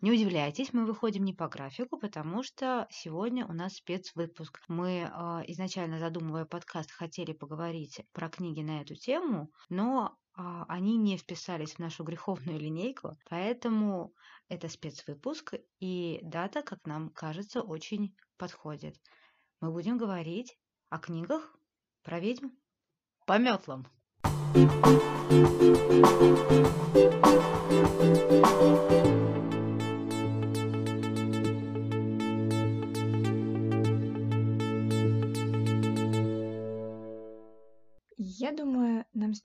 Не 0.00 0.12
удивляйтесь, 0.12 0.72
мы 0.72 0.86
выходим 0.86 1.24
не 1.24 1.32
по 1.32 1.48
графику, 1.48 1.98
потому 1.98 2.44
что 2.44 2.86
сегодня 2.88 3.44
у 3.46 3.52
нас 3.52 3.74
спецвыпуск. 3.74 4.60
Мы 4.68 5.00
э, 5.00 5.08
изначально, 5.48 5.98
задумывая 5.98 6.44
подкаст, 6.44 6.92
хотели 6.92 7.32
поговорить 7.32 8.02
про 8.12 8.28
книги 8.28 8.60
на 8.60 8.80
эту 8.80 8.94
тему, 8.94 9.50
но 9.68 10.16
э, 10.36 10.42
они 10.68 10.96
не 10.96 11.16
вписались 11.16 11.72
в 11.74 11.78
нашу 11.80 12.04
греховную 12.04 12.60
линейку, 12.60 13.18
поэтому 13.28 14.14
это 14.48 14.68
спецвыпуск, 14.68 15.54
и 15.80 16.20
дата, 16.22 16.62
как 16.62 16.86
нам 16.86 17.10
кажется, 17.10 17.60
очень 17.60 18.14
подходит. 18.36 18.94
Мы 19.60 19.72
будем 19.72 19.98
говорить 19.98 20.56
о 20.90 20.98
книгах 20.98 21.56
про 22.04 22.20
ведьм 22.20 22.50
по 23.26 23.36
метлам. 23.36 23.88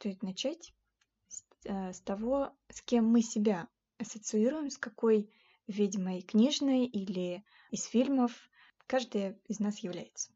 Стоит 0.04 0.22
начать 0.22 0.74
с, 1.30 1.46
э, 1.64 1.94
с 1.94 2.02
того, 2.02 2.52
с 2.68 2.82
кем 2.82 3.06
мы 3.06 3.22
себя 3.22 3.70
ассоциируем, 3.98 4.70
с 4.70 4.78
какой 4.78 5.32
ведьмой 5.66 6.22
книжной 6.22 6.86
или 6.86 7.46
из 7.72 7.86
фильмов 7.86 8.50
каждая 8.86 9.40
из 9.48 9.62
нас 9.62 9.80
является. 9.80 10.34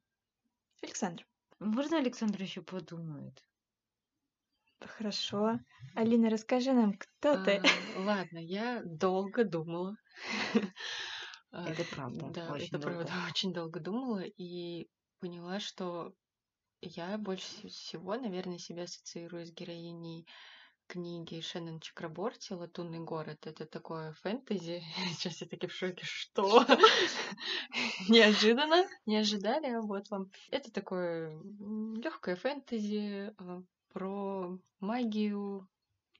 Александр. 0.81 1.27
Можно 1.59 1.97
Александр 1.97 2.41
еще 2.41 2.61
подумает? 2.61 3.43
Хорошо. 4.79 5.59
Алина, 5.95 6.29
расскажи 6.29 6.71
нам, 6.71 6.93
кто 6.93 7.33
А, 7.33 7.43
ты? 7.43 7.61
ладно, 7.97 8.37
я 8.37 8.81
долго 8.85 9.43
думала. 9.43 9.97
Это 11.51 11.83
правда, 11.91 12.29
Да, 12.31 12.53
очень 12.53 12.67
это 12.67 12.79
правда, 12.79 13.03
долго. 13.05 13.27
очень 13.29 13.53
долго 13.53 13.79
думала 13.81 14.23
и 14.23 14.87
поняла, 15.19 15.59
что 15.59 16.13
я 16.81 17.17
больше 17.17 17.45
се- 17.45 17.67
всего, 17.69 18.15
наверное, 18.15 18.57
себя 18.57 18.83
ассоциирую 18.83 19.45
с 19.45 19.51
героиней 19.51 20.25
книги 20.87 21.41
Шеннон 21.41 21.79
Чакраборти 21.79 22.53
«Латунный 22.53 22.99
город». 22.99 23.45
Это 23.45 23.65
такое 23.65 24.13
фэнтези. 24.13 24.83
Сейчас 25.17 25.41
я 25.41 25.47
таки 25.47 25.67
в 25.67 25.73
шоке. 25.73 26.05
Что? 26.05 26.65
Неожиданно? 28.09 28.85
Не 29.05 29.17
ожидали? 29.17 29.75
Вот 29.81 30.09
вам. 30.09 30.31
Это 30.49 30.71
такое 30.71 31.37
легкое 31.95 32.35
фэнтези 32.35 33.33
а, 33.37 33.61
про 33.91 34.57
магию, 34.79 35.67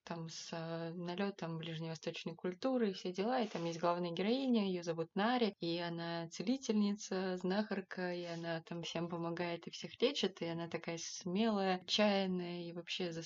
там 0.08 0.30
с 0.30 0.52
налетом 0.96 1.58
ближневосточной 1.58 2.34
культуры 2.34 2.90
и 2.90 2.94
все 2.94 3.12
дела. 3.12 3.42
И 3.42 3.48
там 3.48 3.66
есть 3.66 3.80
главная 3.80 4.12
героиня, 4.12 4.66
ее 4.66 4.84
зовут 4.84 5.10
Нари, 5.16 5.54
и 5.60 5.78
она 5.80 6.30
целительница, 6.30 7.38
знахарка, 7.38 8.14
и 8.14 8.24
она 8.24 8.62
там 8.62 8.84
всем 8.84 9.10
помогает 9.10 9.68
и 9.68 9.72
всех 9.72 10.02
лечит, 10.02 10.42
и 10.42 10.46
она 10.46 10.68
такая 10.68 10.98
смелая, 10.98 11.78
отчаянная, 11.78 12.64
и 12.64 12.74
вообще 12.74 13.12
за 13.12 13.24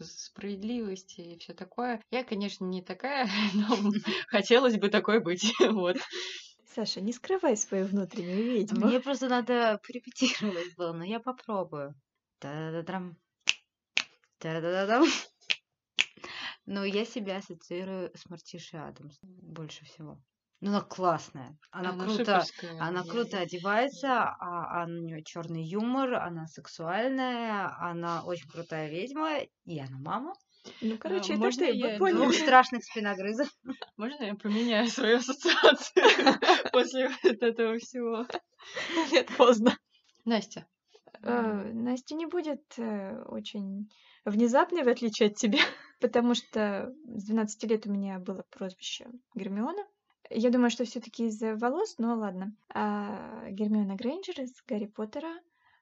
справедливость 0.00 1.18
и 1.18 1.38
все 1.38 1.54
такое. 1.54 2.00
Я, 2.10 2.22
конечно, 2.24 2.64
не 2.64 2.82
такая, 2.82 3.28
но 3.54 3.76
хотелось 4.28 4.78
бы 4.78 4.88
такой 4.88 5.20
быть. 5.20 5.52
Вот. 5.72 5.96
Саша, 6.74 7.00
не 7.00 7.12
скрывай 7.12 7.56
свою 7.56 7.86
внутреннюю 7.86 8.44
ведьму. 8.44 8.86
Мне 8.86 9.00
просто 9.00 9.28
надо 9.28 9.80
порепетировать 9.86 10.74
было, 10.76 10.92
но 10.92 11.04
я 11.04 11.18
попробую. 11.18 11.94
Та-да-да-дам. 12.38 13.16
Та-да-да-дам. 14.38 15.04
Ну, 16.66 16.84
я 16.84 17.04
себя 17.04 17.38
ассоциирую 17.38 18.10
с 18.14 18.28
Мартишей 18.28 18.80
Адамс 18.80 19.18
больше 19.22 19.84
всего. 19.84 20.18
Ну, 20.60 20.70
она 20.70 20.80
классная. 20.80 21.58
Она, 21.72 21.90
Она 21.90 22.04
круто, 22.04 22.24
суперская, 22.24 22.80
она 22.80 23.02
круто 23.02 23.38
одевается, 23.40 24.22
а, 24.22 24.82
а 24.82 24.84
у 24.86 24.88
нее 24.90 25.24
черный 25.24 25.64
юмор, 25.64 26.14
она 26.14 26.46
сексуальная, 26.46 27.76
она 27.80 28.22
очень 28.24 28.48
крутая 28.48 28.88
ведьма, 28.88 29.40
и 29.64 29.80
она 29.80 29.98
мама 29.98 30.34
Ну, 30.80 30.96
короче, 30.98 31.32
это 31.32 31.40
можно 31.40 31.66
ты, 31.66 31.72
я 31.72 31.98
поняли. 31.98 32.16
двух 32.16 32.34
страшных 32.46 32.84
спиногрызов. 32.84 33.48
Можно 33.96 34.24
я 34.24 34.34
поменяю 34.36 34.86
свою 34.86 35.16
ассоциацию 35.16 36.04
после 36.72 37.10
этого 37.24 37.78
всего? 37.78 38.26
Нет, 39.10 39.28
поздно. 39.36 39.76
Настя. 40.24 40.68
Э, 41.22 41.72
Настя 41.72 42.14
не 42.14 42.26
будет 42.26 42.62
э, 42.78 43.22
очень 43.24 43.90
внезапной, 44.24 44.82
в 44.82 44.88
отличие 44.88 45.28
от 45.28 45.36
тебя, 45.36 45.58
потому 46.00 46.34
что 46.34 46.94
с 47.06 47.24
12 47.24 47.64
лет 47.64 47.86
у 47.86 47.90
меня 47.90 48.18
было 48.18 48.44
прозвище 48.50 49.06
Гермиона. 49.34 49.84
Я 50.30 50.50
думаю, 50.50 50.70
что 50.70 50.84
все 50.84 51.00
таки 51.00 51.26
из-за 51.26 51.56
волос, 51.56 51.96
но 51.98 52.14
ладно. 52.16 52.54
А 52.72 53.48
Гермиона 53.50 53.96
Грейнджер 53.96 54.40
из 54.40 54.54
Гарри 54.66 54.86
Поттера. 54.86 55.32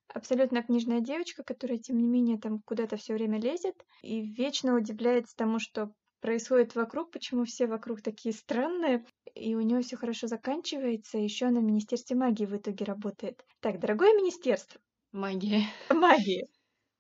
Абсолютно 0.09 0.63
книжная 0.63 1.01
девочка, 1.01 1.45
которая, 1.45 1.79
тем 1.79 1.99
не 1.99 2.09
менее, 2.09 2.39
там 2.39 2.59
куда-то 2.61 2.97
все 2.97 3.15
время 3.15 3.39
лезет 3.39 3.77
и 4.03 4.23
вечно 4.23 4.75
удивляется 4.75 5.37
тому, 5.37 5.61
что 5.61 5.93
происходит 6.21 6.75
вокруг, 6.75 7.13
почему 7.13 7.45
все 7.45 7.67
вокруг 7.67 8.03
такие 8.03 8.35
странные, 8.35 9.07
и 9.35 9.55
у 9.55 9.61
нее 9.61 9.83
все 9.83 9.97
хорошо 9.97 10.27
заканчивается, 10.27 11.19
еще 11.19 11.47
она 11.47 11.61
в 11.61 11.65
Министерстве 11.65 12.17
магии 12.17 12.45
в 12.45 12.57
итоге 12.57 12.85
работает. 12.85 13.45
Так, 13.61 13.79
дорогое 13.79 14.15
министерство, 14.15 14.81
Магия. 15.13 15.67
магии. 15.91 16.47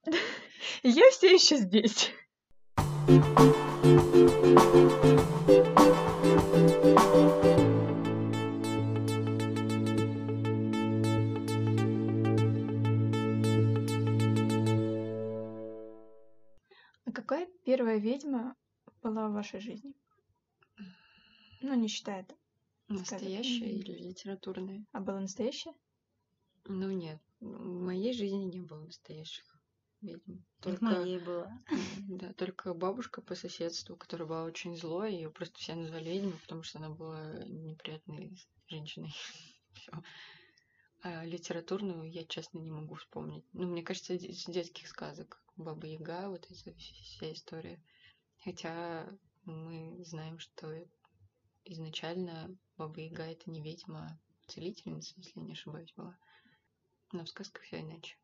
Я 0.82 1.10
все 1.10 1.32
еще 1.32 1.58
здесь. 1.58 2.10
А 17.04 17.12
какая 17.12 17.46
первая 17.64 17.98
ведьма 17.98 18.56
была 19.04 19.28
в 19.28 19.34
вашей 19.34 19.60
жизни? 19.60 19.94
Ну, 21.60 21.74
не 21.74 21.86
считая 21.86 22.22
это. 22.22 22.34
Настоящая 22.88 23.70
или 23.70 23.92
литературная? 23.92 24.84
А 24.90 24.98
была 24.98 25.20
настоящая? 25.20 25.74
Ну 26.64 26.90
нет, 26.90 27.20
в 27.40 27.80
моей 27.82 28.12
жизни 28.12 28.44
не 28.44 28.60
было 28.60 28.80
настоящих 28.84 29.44
ведьм. 30.00 30.38
Только 30.60 30.84
Только, 30.84 31.00
моей 31.02 31.18
было. 31.18 31.50
м, 31.70 32.18
да, 32.18 32.32
только 32.34 32.74
бабушка 32.74 33.22
по 33.22 33.34
соседству, 33.34 33.96
которая 33.96 34.28
была 34.28 34.44
очень 34.44 34.76
злой, 34.76 35.14
ее 35.14 35.30
просто 35.30 35.58
все 35.58 35.74
назвали 35.74 36.10
ведьмой, 36.10 36.38
потому 36.38 36.62
что 36.62 36.78
она 36.78 36.90
была 36.90 37.44
неприятной 37.44 38.36
женщиной. 38.68 39.12
Все. 39.74 39.92
А 41.02 41.24
литературную 41.24 42.10
я, 42.10 42.24
честно, 42.24 42.58
не 42.58 42.70
могу 42.70 42.94
вспомнить. 42.94 43.44
Ну, 43.54 43.66
мне 43.68 43.82
кажется, 43.82 44.18
с 44.18 44.44
детских 44.44 44.86
сказок. 44.88 45.42
Баба 45.56 45.86
Яга, 45.86 46.28
вот 46.28 46.44
эта 46.44 46.54
вс- 46.54 46.74
вся 46.74 47.32
история. 47.32 47.82
Хотя 48.44 49.08
мы 49.44 50.04
знаем, 50.04 50.38
что 50.38 50.74
изначально 51.64 52.54
Баба 52.76 53.00
Яга 53.00 53.24
это 53.24 53.50
не 53.50 53.62
ведьма, 53.62 54.18
а 54.46 54.50
целительница, 54.50 55.14
если 55.16 55.40
не 55.40 55.52
ошибаюсь, 55.52 55.92
была. 55.96 56.16
Но 57.12 57.24
в 57.24 57.28
сказках 57.28 57.62
все 57.64 57.80
иначе. 57.80 58.16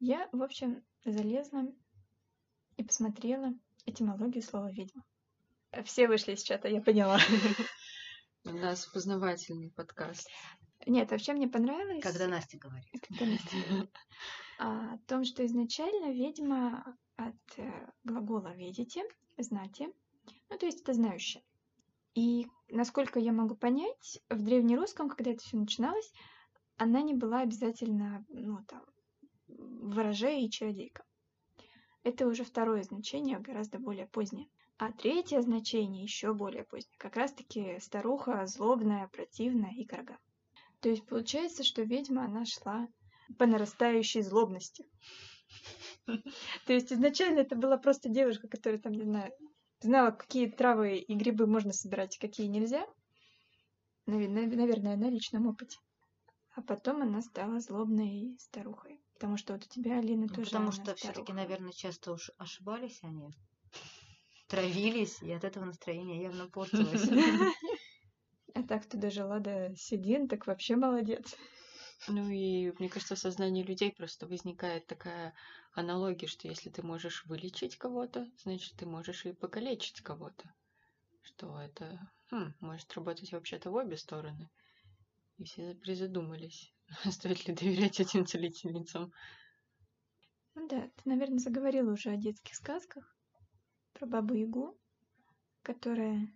Я, 0.00 0.28
в 0.32 0.42
общем, 0.42 0.82
залезла 1.04 1.64
и 2.76 2.84
посмотрела 2.84 3.52
этимологию 3.86 4.42
слова 4.42 4.70
ведьма. 4.70 5.04
Все 5.84 6.08
вышли 6.08 6.32
из 6.32 6.42
чата, 6.42 6.68
я 6.68 6.80
поняла. 6.80 7.18
У 8.44 8.50
нас 8.50 8.86
познавательный 8.86 9.70
подкаст. 9.70 10.28
Нет, 10.86 11.10
вообще 11.10 11.34
мне 11.34 11.46
понравилось. 11.46 12.02
Когда 12.02 12.26
Настя 12.26 12.58
говорит. 12.58 12.90
когда 13.06 13.26
Настя- 13.26 13.88
а, 14.58 14.94
о 14.94 14.98
том, 15.06 15.24
что 15.24 15.44
изначально 15.44 16.12
ведьма 16.12 16.96
от 17.16 17.58
э, 17.58 17.92
глагола 18.02 18.54
«видите», 18.54 19.04
«знати», 19.36 19.88
ну, 20.48 20.58
то 20.58 20.66
есть 20.66 20.80
это 20.80 20.94
знающая. 20.94 21.42
И, 22.14 22.46
насколько 22.68 23.20
я 23.20 23.32
могу 23.32 23.54
понять, 23.54 24.20
в 24.28 24.42
древнерусском, 24.42 25.08
когда 25.08 25.32
это 25.32 25.42
все 25.42 25.56
начиналось, 25.56 26.12
она 26.80 27.02
не 27.02 27.12
была 27.12 27.40
обязательно, 27.40 28.24
ну, 28.30 28.58
там, 28.66 28.82
ворожея 29.48 30.40
и 30.42 30.48
чародейка. 30.48 31.04
Это 32.04 32.26
уже 32.26 32.42
второе 32.42 32.82
значение, 32.82 33.38
гораздо 33.38 33.78
более 33.78 34.06
позднее. 34.06 34.48
А 34.78 34.90
третье 34.90 35.42
значение 35.42 36.02
еще 36.02 36.32
более 36.32 36.64
позднее. 36.64 36.96
Как 36.96 37.16
раз-таки 37.16 37.78
старуха 37.80 38.46
злобная, 38.46 39.08
противная 39.08 39.72
и 39.72 39.84
корга. 39.84 40.16
То 40.80 40.88
есть 40.88 41.04
получается, 41.04 41.64
что 41.64 41.82
ведьма, 41.82 42.24
она 42.24 42.46
шла 42.46 42.88
по 43.38 43.44
нарастающей 43.44 44.22
злобности. 44.22 44.86
То 46.06 46.72
есть 46.72 46.90
изначально 46.94 47.40
это 47.40 47.56
была 47.56 47.76
просто 47.76 48.08
девушка, 48.08 48.48
которая 48.48 48.80
там, 48.80 48.94
не 48.94 49.04
знаю, 49.04 49.30
знала, 49.80 50.12
какие 50.12 50.50
травы 50.50 50.96
и 50.96 51.14
грибы 51.14 51.46
можно 51.46 51.74
собирать, 51.74 52.16
какие 52.16 52.46
нельзя. 52.46 52.86
Наве- 54.06 54.30
нав- 54.30 54.56
Наверное, 54.56 54.96
на 54.96 55.10
личном 55.10 55.46
опыте. 55.46 55.76
А 56.60 56.62
потом 56.62 57.00
она 57.00 57.22
стала 57.22 57.58
злобной 57.58 58.36
старухой. 58.38 59.00
Потому 59.14 59.38
что 59.38 59.54
вот 59.54 59.64
у 59.64 59.66
тебя, 59.66 59.98
Алина, 59.98 60.28
Ну, 60.28 60.34
тоже 60.34 60.44
потому 60.44 60.72
что 60.72 60.94
все-таки, 60.94 61.32
наверное, 61.32 61.72
часто 61.72 62.12
уж 62.12 62.30
ошибались 62.36 63.00
они. 63.02 63.30
Травились, 64.46 65.22
и 65.22 65.32
от 65.32 65.44
этого 65.44 65.64
настроение 65.64 66.20
явно 66.20 66.50
портилось. 66.50 67.08
Так-то 68.68 68.98
дожила 68.98 69.40
до 69.40 69.74
седин, 69.74 70.28
так 70.28 70.46
вообще 70.46 70.76
молодец. 70.76 71.34
Ну 72.08 72.28
и 72.28 72.72
мне 72.78 72.90
кажется, 72.90 73.14
в 73.14 73.18
сознании 73.18 73.62
людей 73.62 73.90
просто 73.90 74.26
возникает 74.26 74.86
такая 74.86 75.32
аналогия, 75.72 76.26
что 76.26 76.46
если 76.46 76.68
ты 76.68 76.82
можешь 76.82 77.24
вылечить 77.24 77.78
кого-то, 77.78 78.26
значит 78.44 78.76
ты 78.76 78.84
можешь 78.84 79.24
и 79.24 79.32
покалечить 79.32 80.02
кого-то. 80.02 80.44
Что 81.22 81.58
это 81.58 81.98
хм, 82.30 82.52
может 82.60 82.92
работать 82.92 83.32
вообще-то 83.32 83.70
в 83.70 83.74
обе 83.76 83.96
стороны. 83.96 84.50
И 85.40 85.44
все 85.44 85.74
призадумались, 85.74 86.70
стоит 87.10 87.48
ли 87.48 87.54
доверять 87.54 87.98
этим 87.98 88.26
целительницам. 88.26 89.10
Ну 90.54 90.68
да, 90.68 90.82
ты, 90.82 91.08
наверное, 91.08 91.38
заговорила 91.38 91.92
уже 91.92 92.10
о 92.10 92.16
детских 92.16 92.54
сказках 92.54 93.16
про 93.94 94.06
бабу 94.06 94.34
Ягу, 94.34 94.78
которая, 95.62 96.28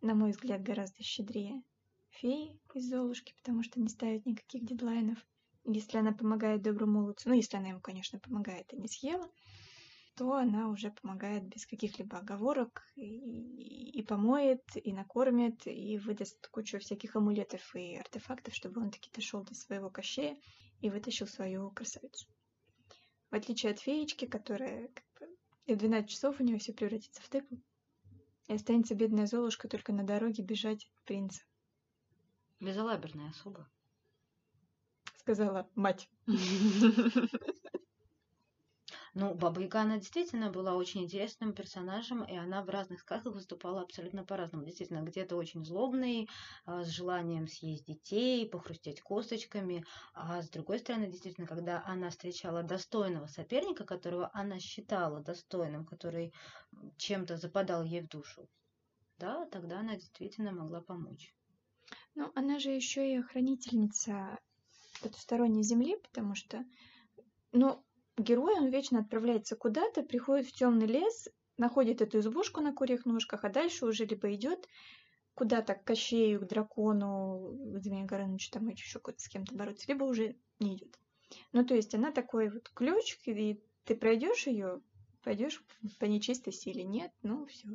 на 0.00 0.14
мой 0.14 0.30
взгляд, 0.30 0.62
гораздо 0.62 1.02
щедрее 1.02 1.60
феи 2.10 2.60
из 2.72 2.88
Золушки, 2.88 3.34
потому 3.36 3.64
что 3.64 3.80
не 3.80 3.88
ставит 3.88 4.26
никаких 4.26 4.64
дедлайнов. 4.64 5.18
Если 5.64 5.98
она 5.98 6.12
помогает 6.12 6.62
доброму 6.62 7.00
молодцу, 7.00 7.30
ну, 7.30 7.34
если 7.34 7.56
она 7.56 7.70
ему, 7.70 7.80
конечно, 7.80 8.20
помогает, 8.20 8.72
а 8.72 8.76
не 8.76 8.86
съела, 8.86 9.28
то 10.18 10.34
она 10.34 10.68
уже 10.68 10.90
помогает 10.90 11.44
без 11.44 11.64
каких-либо 11.64 12.18
оговорок 12.18 12.82
и, 12.96 13.92
и 13.92 14.02
помоет, 14.02 14.64
и 14.74 14.92
накормит, 14.92 15.64
и 15.68 15.96
выдаст 15.96 16.48
кучу 16.48 16.80
всяких 16.80 17.14
амулетов 17.14 17.76
и 17.76 17.94
артефактов, 17.96 18.52
чтобы 18.52 18.80
он 18.80 18.90
таки 18.90 19.12
дошел 19.14 19.44
до 19.44 19.54
своего 19.54 19.90
кощея 19.90 20.36
и 20.80 20.90
вытащил 20.90 21.28
свою 21.28 21.70
красавицу. 21.70 22.26
В 23.30 23.36
отличие 23.36 23.70
от 23.70 23.78
феечки, 23.78 24.24
которая 24.24 24.88
как 24.88 25.04
бы, 25.20 25.36
и 25.66 25.74
в 25.74 25.78
12 25.78 26.10
часов 26.10 26.40
у 26.40 26.42
нее 26.42 26.58
все 26.58 26.72
превратится 26.72 27.22
в 27.22 27.28
тыкву, 27.28 27.62
и 28.48 28.54
останется 28.54 28.96
бедная 28.96 29.26
Золушка 29.26 29.68
только 29.68 29.92
на 29.92 30.02
дороге 30.02 30.42
бежать 30.42 30.90
от 30.96 31.04
принца. 31.04 31.42
Безалаберная 32.58 33.30
особа. 33.30 33.70
Сказала 35.18 35.70
мать. 35.76 36.08
Ну, 39.20 39.34
Баба 39.34 39.60
Яга, 39.62 39.80
она 39.80 39.96
действительно 39.98 40.48
была 40.48 40.76
очень 40.76 41.02
интересным 41.02 41.52
персонажем, 41.52 42.22
и 42.22 42.36
она 42.36 42.62
в 42.62 42.68
разных 42.68 43.00
сказках 43.00 43.34
выступала 43.34 43.80
абсолютно 43.80 44.24
по-разному. 44.24 44.64
Действительно, 44.64 45.02
где-то 45.02 45.34
очень 45.34 45.64
злобный, 45.64 46.28
а, 46.66 46.84
с 46.84 46.86
желанием 46.86 47.48
съесть 47.48 47.84
детей, 47.84 48.48
похрустеть 48.48 49.00
косточками. 49.00 49.84
А 50.14 50.40
с 50.40 50.48
другой 50.50 50.78
стороны, 50.78 51.08
действительно, 51.08 51.48
когда 51.48 51.82
она 51.84 52.10
встречала 52.10 52.62
достойного 52.62 53.26
соперника, 53.26 53.84
которого 53.84 54.30
она 54.34 54.60
считала 54.60 55.20
достойным, 55.20 55.84
который 55.84 56.32
чем-то 56.96 57.38
западал 57.38 57.82
ей 57.82 58.02
в 58.02 58.08
душу, 58.08 58.48
да, 59.18 59.46
тогда 59.46 59.80
она 59.80 59.96
действительно 59.96 60.52
могла 60.52 60.80
помочь. 60.80 61.34
Ну, 62.14 62.30
она 62.36 62.60
же 62.60 62.70
еще 62.70 63.12
и 63.12 63.20
хранительница 63.20 64.38
потусторонней 65.02 65.64
земли, 65.64 65.96
потому 66.04 66.36
что, 66.36 66.64
ну, 67.50 67.84
герой, 68.20 68.54
он 68.58 68.68
вечно 68.68 69.00
отправляется 69.00 69.56
куда-то, 69.56 70.02
приходит 70.02 70.46
в 70.46 70.52
темный 70.52 70.86
лес, 70.86 71.28
находит 71.56 72.00
эту 72.00 72.18
избушку 72.18 72.60
на 72.60 72.72
курьих 72.72 73.04
ножках, 73.04 73.44
а 73.44 73.48
дальше 73.48 73.86
уже 73.86 74.04
либо 74.04 74.32
идет 74.34 74.68
куда-то 75.34 75.74
к 75.74 75.84
Кощею, 75.84 76.40
к 76.40 76.48
дракону, 76.48 77.56
к 77.74 77.78
Змею 77.80 78.06
Горынычу, 78.06 78.50
там 78.50 78.68
еще 78.68 79.00
с 79.16 79.28
кем-то 79.28 79.54
бороться, 79.54 79.86
либо 79.88 80.04
уже 80.04 80.36
не 80.58 80.76
идет. 80.76 80.98
Ну, 81.52 81.64
то 81.64 81.74
есть 81.74 81.94
она 81.94 82.10
такой 82.10 82.50
вот 82.50 82.68
ключ, 82.70 83.18
и 83.24 83.62
ты 83.84 83.94
пройдешь 83.94 84.46
ее, 84.46 84.80
пойдешь 85.22 85.62
по 85.98 86.06
нечистой 86.06 86.52
силе. 86.52 86.84
Нет, 86.84 87.12
ну 87.22 87.46
все. 87.46 87.68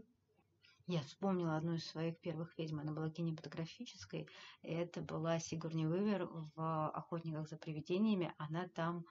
Я 0.87 1.01
вспомнила 1.03 1.55
одну 1.55 1.75
из 1.75 1.85
своих 1.85 2.19
первых 2.19 2.57
ведьм. 2.57 2.81
Она 2.81 2.91
была 2.91 3.09
кинематографической. 3.09 4.27
Это 4.61 5.01
была 5.01 5.39
Сигурни 5.39 5.85
Вивер 5.85 6.25
в 6.25 6.89
«Охотниках 6.89 7.47
за 7.47 7.55
привидениями». 7.55 8.33
Она 8.37 8.67
там 8.67 9.05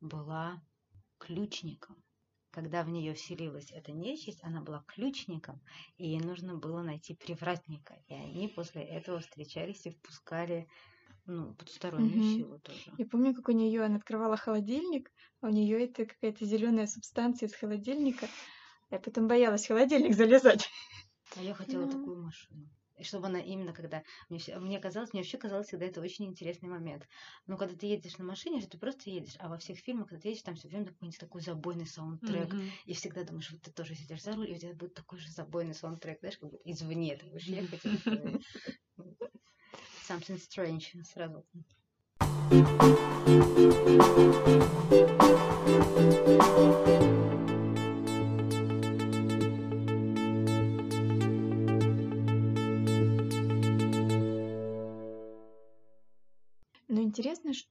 была 0.00 0.62
ключником. 1.20 1.96
Когда 2.50 2.82
в 2.82 2.88
нее 2.88 3.14
вселилась 3.14 3.70
эта 3.70 3.92
нечисть, 3.92 4.42
она 4.42 4.60
была 4.60 4.82
ключником, 4.88 5.60
и 5.98 6.08
ей 6.08 6.20
нужно 6.20 6.56
было 6.56 6.82
найти 6.82 7.14
привратника. 7.14 7.94
И 8.08 8.14
они 8.14 8.48
после 8.48 8.82
этого 8.82 9.20
встречались 9.20 9.86
и 9.86 9.90
впускали 9.90 10.66
ну, 11.26 11.54
потустороннюю 11.54 12.18
угу. 12.18 12.36
силу 12.36 12.58
тоже. 12.58 12.92
Я 12.98 13.06
помню, 13.06 13.34
как 13.34 13.48
у 13.48 13.52
нее 13.52 13.84
она 13.84 13.96
открывала 13.96 14.36
холодильник, 14.36 15.12
а 15.40 15.46
у 15.46 15.50
нее 15.50 15.84
это 15.84 16.06
какая-то 16.06 16.44
зеленая 16.44 16.88
субстанция 16.88 17.48
из 17.48 17.54
холодильника. 17.54 18.26
Я 18.90 18.98
потом 18.98 19.28
боялась 19.28 19.64
в 19.64 19.68
холодильник 19.68 20.16
залезать. 20.16 20.68
А 21.36 21.42
я 21.42 21.54
хотела 21.54 21.86
ну... 21.86 21.92
такую 21.92 22.22
машину. 22.22 22.68
И 23.00 23.04
чтобы 23.04 23.26
она 23.26 23.40
именно 23.40 23.72
когда... 23.72 24.02
Мне, 24.28 24.40
мне 24.58 24.78
казалось, 24.78 25.12
мне 25.12 25.22
вообще 25.22 25.38
казалось 25.38 25.68
всегда 25.68 25.86
это 25.86 26.00
очень 26.02 26.26
интересный 26.26 26.68
момент. 26.68 27.08
Но 27.46 27.56
когда 27.56 27.74
ты 27.74 27.86
едешь 27.86 28.18
на 28.18 28.24
машине, 28.24 28.60
ты 28.60 28.76
просто 28.78 29.08
едешь. 29.10 29.36
А 29.38 29.48
во 29.48 29.56
всех 29.56 29.78
фильмах, 29.78 30.08
когда 30.08 30.22
ты 30.22 30.28
едешь, 30.28 30.42
там 30.42 30.54
все 30.54 30.68
время 30.68 30.86
какой-нибудь 30.86 31.18
такой 31.18 31.40
забойный 31.40 31.86
саундтрек. 31.86 32.52
Mm-hmm. 32.52 32.70
И 32.84 32.92
всегда 32.94 33.24
думаешь, 33.24 33.50
вот 33.50 33.62
ты 33.62 33.72
тоже 33.72 33.94
сидишь 33.94 34.22
за 34.22 34.34
руль, 34.34 34.50
и 34.50 34.54
у 34.54 34.58
тебя 34.58 34.74
будет 34.74 34.92
такой 34.94 35.18
же 35.18 35.30
забойный 35.30 35.74
саундтрек, 35.74 36.20
знаешь, 36.20 36.36
как 36.38 36.50
бы 36.50 36.60
извне 36.64 37.16
ты 37.16 37.26
будешь 37.26 37.44
ехать. 37.44 37.82
Something 40.08 40.38
strange 40.38 41.02
сразу. 41.04 41.46
интересно, 46.50 46.99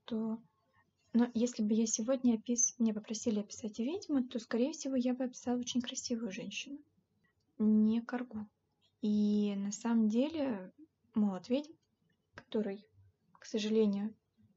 что 0.10 0.40
но 1.12 1.30
если 1.34 1.64
бы 1.64 1.74
я 1.74 1.88
сегодня 1.88 2.36
опис... 2.36 2.76
меня 2.78 2.94
попросили 2.94 3.40
описать 3.40 3.80
ведьму, 3.80 4.24
то, 4.24 4.38
скорее 4.40 4.74
всего, 4.74 4.96
я 4.96 5.16
бы 5.16 5.24
описала 5.24 5.58
очень 5.58 5.82
красивую 5.82 6.32
женщину. 6.32 6.78
Не 7.58 8.02
коргу. 8.02 8.46
И 9.02 9.56
на 9.56 9.72
самом 9.72 10.08
деле 10.08 10.72
молот 11.16 11.50
ведьм, 11.50 11.74
который, 12.36 12.86
к 13.40 13.46
сожалению, 13.46 14.14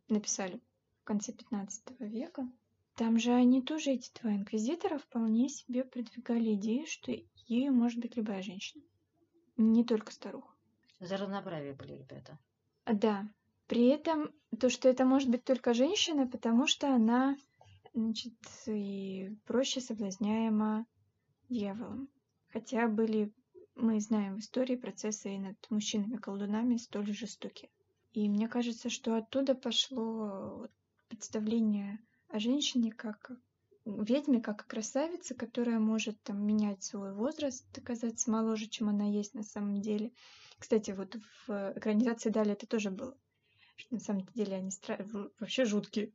написали 0.09 0.61
в 1.01 1.05
конце 1.05 1.33
15 1.33 2.01
века, 2.01 2.47
там 2.97 3.19
же 3.19 3.33
они 3.33 3.63
тоже, 3.63 3.93
эти 3.93 4.11
два 4.21 4.35
инквизитора, 4.35 4.99
вполне 4.99 5.49
себе 5.49 5.85
продвигали 5.85 6.55
идею, 6.55 6.87
что 6.87 7.13
ею 7.47 7.73
может 7.73 7.99
быть 7.99 8.17
любая 8.17 8.43
женщина. 8.43 8.85
Не 9.57 9.85
только 9.85 10.13
старуха. 10.13 10.55
За 11.01 11.17
равноправие 11.17 11.73
были 11.73 11.95
ребята. 11.95 12.39
Да, 12.85 13.27
при 13.67 13.87
этом 13.87 14.35
то, 14.57 14.71
что 14.71 14.89
это 14.89 15.05
может 15.05 15.31
быть 15.31 15.45
только 15.45 15.75
женщина, 15.75 16.27
потому 16.27 16.67
что 16.67 16.95
она, 16.95 17.37
значит, 17.95 18.35
и 18.67 19.37
проще 19.47 19.81
соблазняема 19.81 20.87
дьяволом. 21.49 22.09
Хотя 22.53 22.89
были, 22.89 23.33
мы 23.75 24.01
знаем 24.01 24.37
в 24.37 24.41
истории, 24.41 24.77
процессы 24.77 25.35
и 25.35 25.39
над 25.39 25.57
мужчинами-колдунами 25.71 26.77
столь 26.77 27.13
жестокие. 27.15 27.71
И 28.13 28.29
мне 28.29 28.47
кажется, 28.47 28.91
что 28.91 29.17
оттуда 29.17 29.55
пошло 29.55 30.69
представление 31.09 31.99
о 32.29 32.39
женщине 32.39 32.93
как 32.93 33.33
ведьме, 33.85 34.41
как 34.41 34.63
о 34.63 34.65
красавице, 34.65 35.35
которая 35.35 35.79
может 35.79 36.23
там 36.23 36.45
менять 36.45 36.83
свой 36.83 37.13
возраст, 37.13 37.67
оказаться 37.77 38.31
моложе, 38.31 38.67
чем 38.67 38.89
она 38.89 39.07
есть 39.07 39.35
на 39.35 39.43
самом 39.43 39.81
деле. 39.81 40.13
Кстати, 40.59 40.93
вот 40.93 41.17
в 41.47 41.73
экранизации 41.77 42.31
Дали 42.31 42.53
это 42.53 42.67
тоже 42.67 42.91
было 42.91 43.17
на 43.91 44.01
самом 44.01 44.27
деле 44.35 44.57
они 44.57 44.71
стра... 44.71 44.99
вообще 45.39 45.65
жуткие. 45.65 46.13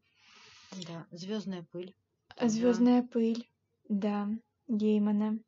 Да, 0.87 1.07
звездная 1.11 1.63
пыль. 1.71 1.95
Звездная 2.41 3.01
да. 3.01 3.07
пыль, 3.07 3.49
да, 3.89 4.29
Геймана. 4.67 5.39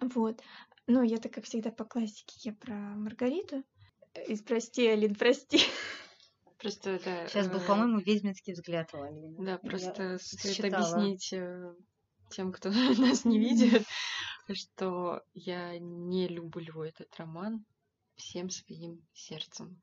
Вот. 0.00 0.40
Ну, 0.86 1.02
я 1.02 1.18
так, 1.18 1.32
как 1.32 1.44
всегда, 1.44 1.70
по 1.70 1.84
классике, 1.84 2.34
я 2.40 2.52
про 2.52 2.74
Маргариту. 2.74 3.62
И 4.28 4.36
прости, 4.36 4.86
Алин, 4.86 5.14
прости. 5.14 5.60
Просто, 6.58 7.00
да. 7.04 7.26
Сейчас 7.28 7.48
был, 7.48 7.58
э, 7.58 7.66
по-моему, 7.66 7.98
ведьминский 7.98 8.52
взгляд 8.52 8.92
у 8.94 9.02
Алины. 9.02 9.44
Да, 9.44 9.58
просто 9.58 10.02
я 10.02 10.18
стоит 10.18 10.54
считала. 10.54 10.86
объяснить 10.86 11.32
э, 11.32 11.74
тем, 12.30 12.52
кто 12.52 12.70
нас 12.98 13.24
не 13.24 13.38
видит, 13.38 13.84
что 14.52 15.22
я 15.34 15.78
не 15.78 16.28
люблю 16.28 16.82
этот 16.82 17.14
роман 17.16 17.64
всем 18.16 18.50
своим 18.50 19.04
сердцем. 19.12 19.80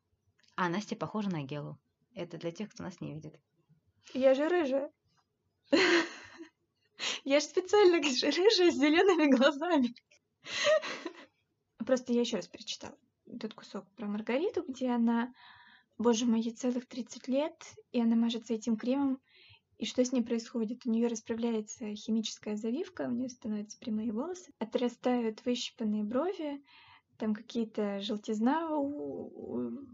А 0.61 0.67
Настя 0.67 0.97
похожа 0.97 1.29
на 1.29 1.43
Гелу. 1.43 1.79
Это 2.15 2.37
для 2.37 2.51
тех, 2.51 2.69
кто 2.69 2.83
нас 2.83 2.99
не 2.99 3.13
видит. 3.13 3.39
Я 4.13 4.33
же 4.33 4.49
рыжая. 4.49 4.91
Я 7.23 7.39
же 7.39 7.45
специально 7.45 7.95
рыжая 8.01 8.69
с 8.69 8.75
зелеными 8.75 9.33
глазами. 9.33 9.95
Просто 11.77 12.11
я 12.11 12.19
еще 12.19 12.35
раз 12.35 12.49
перечитала 12.49 12.97
этот 13.25 13.53
кусок 13.53 13.89
про 13.95 14.05
Маргариту, 14.07 14.65
где 14.67 14.89
она, 14.89 15.33
боже 15.97 16.25
мой, 16.25 16.41
ей 16.41 16.53
целых 16.53 16.89
30 16.89 17.29
лет, 17.29 17.55
и 17.93 18.01
она 18.01 18.17
мажется 18.17 18.53
этим 18.53 18.75
кремом, 18.75 19.21
и 19.77 19.85
что 19.85 20.03
с 20.03 20.11
ней 20.11 20.23
происходит? 20.23 20.85
У 20.85 20.89
нее 20.89 21.07
расправляется 21.07 21.95
химическая 21.95 22.57
завивка, 22.57 23.03
у 23.03 23.11
нее 23.11 23.29
становятся 23.29 23.79
прямые 23.79 24.11
волосы, 24.11 24.51
отрастают 24.59 25.45
выщипанные 25.45 26.03
брови, 26.03 26.61
там 27.19 27.35
какие-то 27.35 27.99
желтизна 27.99 28.69
у 28.77 29.85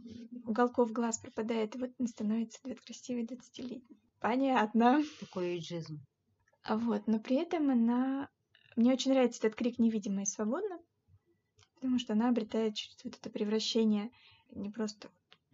уголков 0.46 0.91
глаз 0.91 1.17
пропадает, 1.17 1.75
и 1.75 1.79
вот 1.79 1.91
он 2.00 2.08
становится 2.08 2.60
красивой 2.62 3.24
20-летней. 3.24 3.98
Понятно. 4.20 5.03
Такой 5.20 5.55
эйджизм. 5.55 6.00
А 6.63 6.77
вот, 6.77 7.08
но 7.08 7.20
при 7.20 7.38
этом 7.38 7.70
она... 7.70 8.29
Мне 8.75 8.94
очень 8.94 9.12
нравится 9.12 9.46
этот 9.46 9.58
крик 9.58 9.79
«Невидимо 9.79 10.24
и 10.24 10.25
свободно», 10.25 10.79
потому 11.75 11.98
что 11.98 12.13
она 12.13 12.29
обретает 12.29 12.75
вот 13.03 13.15
это 13.15 13.29
превращение 13.29 14.12
не 14.51 14.70
просто 14.70 15.10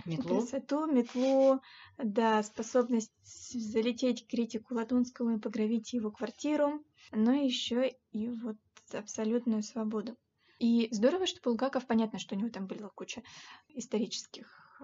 Метлу. 0.06 0.40
красоту, 0.40 0.88
метлу, 0.88 1.62
да, 1.98 2.42
способность 2.44 3.12
залететь 3.24 4.26
к 4.26 4.32
критику 4.32 4.74
Ладунскому 4.74 5.38
и 5.38 5.40
погровить 5.40 5.94
его 5.94 6.12
квартиру, 6.12 6.84
но 7.12 7.34
еще 7.34 7.96
и 8.12 8.30
вот 8.30 8.58
абсолютную 8.92 9.62
свободу. 9.64 10.18
И 10.62 10.90
здорово, 10.92 11.26
что 11.26 11.42
Булгаков, 11.42 11.88
понятно, 11.88 12.20
что 12.20 12.36
у 12.36 12.38
него 12.38 12.50
там 12.50 12.68
была 12.68 12.90
куча 12.90 13.24
исторических 13.70 14.84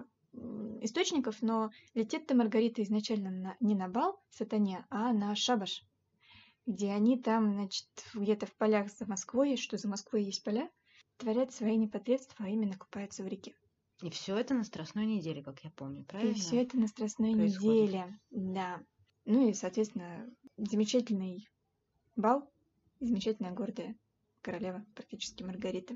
источников, 0.80 1.40
но 1.40 1.70
летит-то 1.94 2.34
Маргарита 2.34 2.82
изначально 2.82 3.30
на, 3.30 3.56
не 3.60 3.76
на 3.76 3.88
бал 3.88 4.20
сатане, 4.28 4.84
а 4.90 5.12
на 5.12 5.36
шабаш, 5.36 5.84
где 6.66 6.90
они 6.90 7.16
там, 7.22 7.52
значит, 7.52 7.86
где-то 8.12 8.46
в 8.46 8.56
полях 8.56 8.90
за 8.90 9.06
Москвой, 9.06 9.56
что 9.56 9.76
за 9.78 9.86
Москвой 9.86 10.24
есть 10.24 10.42
поля, 10.42 10.68
творят 11.16 11.52
свои 11.52 11.76
непотребства, 11.76 12.34
а 12.40 12.48
именно 12.48 12.76
купаются 12.76 13.22
в 13.22 13.28
реке. 13.28 13.54
И 14.02 14.10
все 14.10 14.36
это 14.36 14.54
на 14.54 14.64
Страстной 14.64 15.06
неделе, 15.06 15.44
как 15.44 15.60
я 15.62 15.70
помню, 15.70 16.04
правильно? 16.04 16.32
И 16.32 16.34
все 16.34 16.60
это 16.60 16.76
на 16.76 16.88
Страстной 16.88 17.36
происходит? 17.36 17.82
неделе, 17.82 18.20
да. 18.30 18.82
Ну 19.26 19.48
и, 19.48 19.52
соответственно, 19.52 20.28
замечательный 20.56 21.48
бал, 22.16 22.52
замечательная 22.98 23.52
гордая 23.52 23.96
королева, 24.48 24.82
практически 24.94 25.42
Маргарита. 25.42 25.94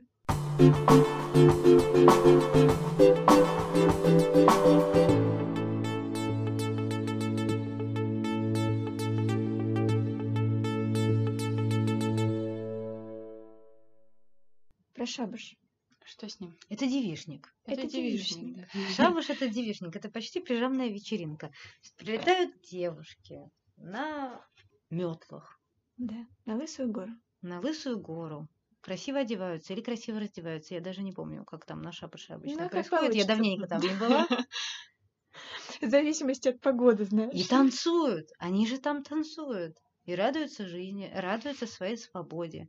Про 14.93 15.07
шабаш. 15.07 15.57
Что 16.05 16.29
с 16.29 16.39
ним? 16.39 16.59
Это 16.69 16.87
девишник. 16.87 17.55
Это, 17.65 17.81
это 17.81 17.91
девишник. 17.91 18.55
девишник. 18.55 18.69
Да. 18.75 18.95
Шабаш 18.97 19.31
это 19.31 19.49
девишник. 19.49 19.97
Это 19.97 20.11
почти 20.11 20.43
пижамная 20.43 20.89
вечеринка. 20.89 21.51
Прилетают 21.97 22.61
девушки 22.71 23.51
на 23.79 24.45
метлах. 24.91 25.59
Да, 25.97 26.27
на 26.45 26.57
Лысую 26.57 26.93
гору. 26.93 27.13
На 27.43 27.61
Лысую 27.61 28.01
гору. 28.01 28.49
Красиво 28.81 29.21
одеваются 29.21 29.73
или 29.73 29.81
красиво 29.81 30.19
раздеваются. 30.19 30.75
Я 30.75 30.81
даже 30.81 31.03
не 31.03 31.13
помню, 31.13 31.45
как 31.45 31.65
там 31.65 31.83
на 31.83 31.93
шабаше 31.93 32.33
обычно 32.33 32.65
ну, 32.65 32.69
происходит. 32.71 33.15
Я 33.15 33.27
давненько 33.27 33.67
там 33.69 33.81
не 33.81 33.95
была. 33.95 34.27
В 35.81 35.89
зависимости 35.89 36.49
от 36.49 36.61
погоды, 36.61 37.05
знаешь. 37.05 37.35
И 37.35 37.45
танцуют. 37.45 38.29
Они 38.39 38.67
же 38.67 38.79
там 38.79 39.03
танцуют. 39.03 39.77
И 40.05 40.15
радуются 40.15 40.67
жизни, 40.67 41.11
радуются 41.15 41.67
своей 41.67 41.97
свободе. 41.97 42.69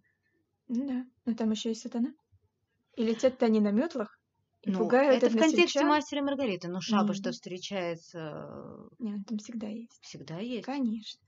Да, 0.68 1.06
но 1.26 1.34
там 1.34 1.52
еще 1.52 1.70
есть 1.70 1.82
сатана. 1.82 2.14
И 2.96 3.04
летят-то 3.04 3.48
они 3.48 3.60
на 3.60 3.72
метлах, 3.72 4.20
и 4.64 4.72
ну, 4.72 4.80
пугают 4.80 5.22
это 5.22 5.30
в 5.30 5.38
контексте 5.38 5.84
мастера 5.84 6.22
и 6.22 6.24
Маргариты, 6.24 6.70
но 6.70 6.80
шаба, 6.80 7.12
mm. 7.12 7.16
что 7.16 7.32
встречается... 7.32 8.90
Нет, 8.98 9.18
он 9.18 9.24
там 9.26 9.38
всегда 9.40 9.68
есть. 9.68 10.00
Всегда 10.02 10.38
есть. 10.40 10.66
Конечно. 10.66 11.22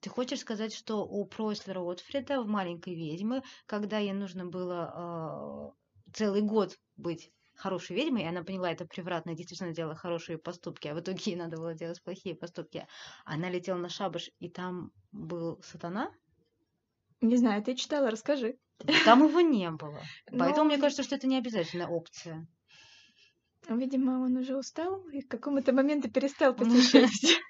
Ты 0.00 0.10
хочешь 0.10 0.40
сказать, 0.40 0.74
что 0.74 1.04
у 1.04 1.24
Пройслера 1.24 1.80
Отфрида 1.80 2.42
в 2.42 2.46
«Маленькой 2.46 2.94
ведьмы», 2.94 3.42
когда 3.66 3.98
ей 3.98 4.12
нужно 4.12 4.46
было 4.46 5.74
э, 6.06 6.12
целый 6.12 6.42
год 6.42 6.76
быть 6.96 7.32
хорошей 7.54 7.96
ведьмой, 7.96 8.22
и 8.22 8.26
она 8.26 8.44
поняла 8.44 8.70
это 8.70 8.86
превратно 8.86 9.34
действительно 9.34 9.74
делала 9.74 9.96
хорошие 9.96 10.38
поступки, 10.38 10.88
а 10.88 10.94
в 10.94 11.00
итоге 11.00 11.32
ей 11.32 11.36
надо 11.36 11.56
было 11.56 11.74
делать 11.74 12.02
плохие 12.02 12.36
поступки, 12.36 12.86
она 13.24 13.50
летела 13.50 13.76
на 13.78 13.88
шабаш, 13.88 14.30
и 14.38 14.48
там 14.48 14.92
был 15.10 15.60
сатана? 15.62 16.12
Не 17.20 17.36
знаю, 17.36 17.62
ты 17.64 17.74
читала, 17.74 18.10
расскажи. 18.10 18.58
Там 19.04 19.26
его 19.26 19.40
не 19.40 19.70
было. 19.72 20.00
Поэтому 20.38 20.66
мне 20.66 20.78
кажется, 20.78 21.02
что 21.02 21.16
это 21.16 21.26
не 21.26 21.36
обязательная 21.36 21.88
опция. 21.88 22.46
Видимо, 23.68 24.24
он 24.24 24.36
уже 24.36 24.56
устал 24.56 25.06
и 25.08 25.20
к 25.20 25.28
какому-то 25.28 25.72
моменту 25.72 26.10
перестал 26.10 26.54
посещать 26.56 27.40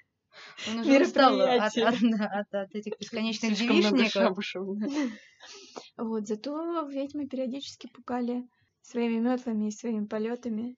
он 0.67 0.79
уже 0.79 1.01
устал 1.01 1.39
от, 1.41 1.77
от, 1.77 2.53
от, 2.53 2.75
этих 2.75 2.99
бесконечных 2.99 3.55
девичников. 3.55 4.37
Вот, 5.97 6.27
зато 6.27 6.85
ведьмы 6.87 7.27
периодически 7.27 7.87
пугали 7.87 8.45
своими 8.81 9.19
метлами 9.19 9.67
и 9.67 9.71
своими 9.71 10.05
полетами 10.05 10.75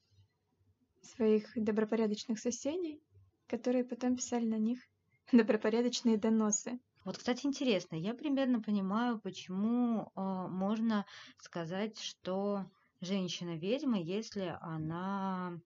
своих 1.02 1.52
добропорядочных 1.56 2.40
соседей, 2.40 3.02
которые 3.48 3.84
потом 3.84 4.16
писали 4.16 4.46
на 4.46 4.58
них 4.58 4.80
добропорядочные 5.32 6.18
доносы. 6.18 6.80
Вот, 7.04 7.18
кстати, 7.18 7.48
интересно, 7.48 7.96
я 7.96 8.14
примерно 8.14 8.62
понимаю, 8.62 9.20
почему 9.20 10.12
э, 10.16 10.22
можно 10.50 11.06
сказать, 11.40 12.00
что 12.00 12.66
женщина 13.02 13.58
ведьма, 13.58 14.00
если 14.00 14.56
она 14.62 15.60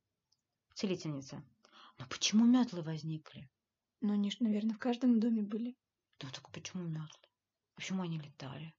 целительница. 0.73 1.43
Но 1.99 2.05
почему 2.07 2.45
метлы 2.45 2.81
возникли? 2.81 3.49
Ну, 4.07 4.13
они 4.13 4.29
же, 4.29 4.37
наверное, 4.41 4.75
в 4.75 4.77
каждом 4.77 5.19
доме 5.19 5.41
были. 5.41 5.75
Да, 6.19 6.27
так 6.31 6.51
почему 6.51 6.83
метлы? 6.83 7.27
Почему 7.73 8.03
они 8.03 8.19
летали? 8.19 8.71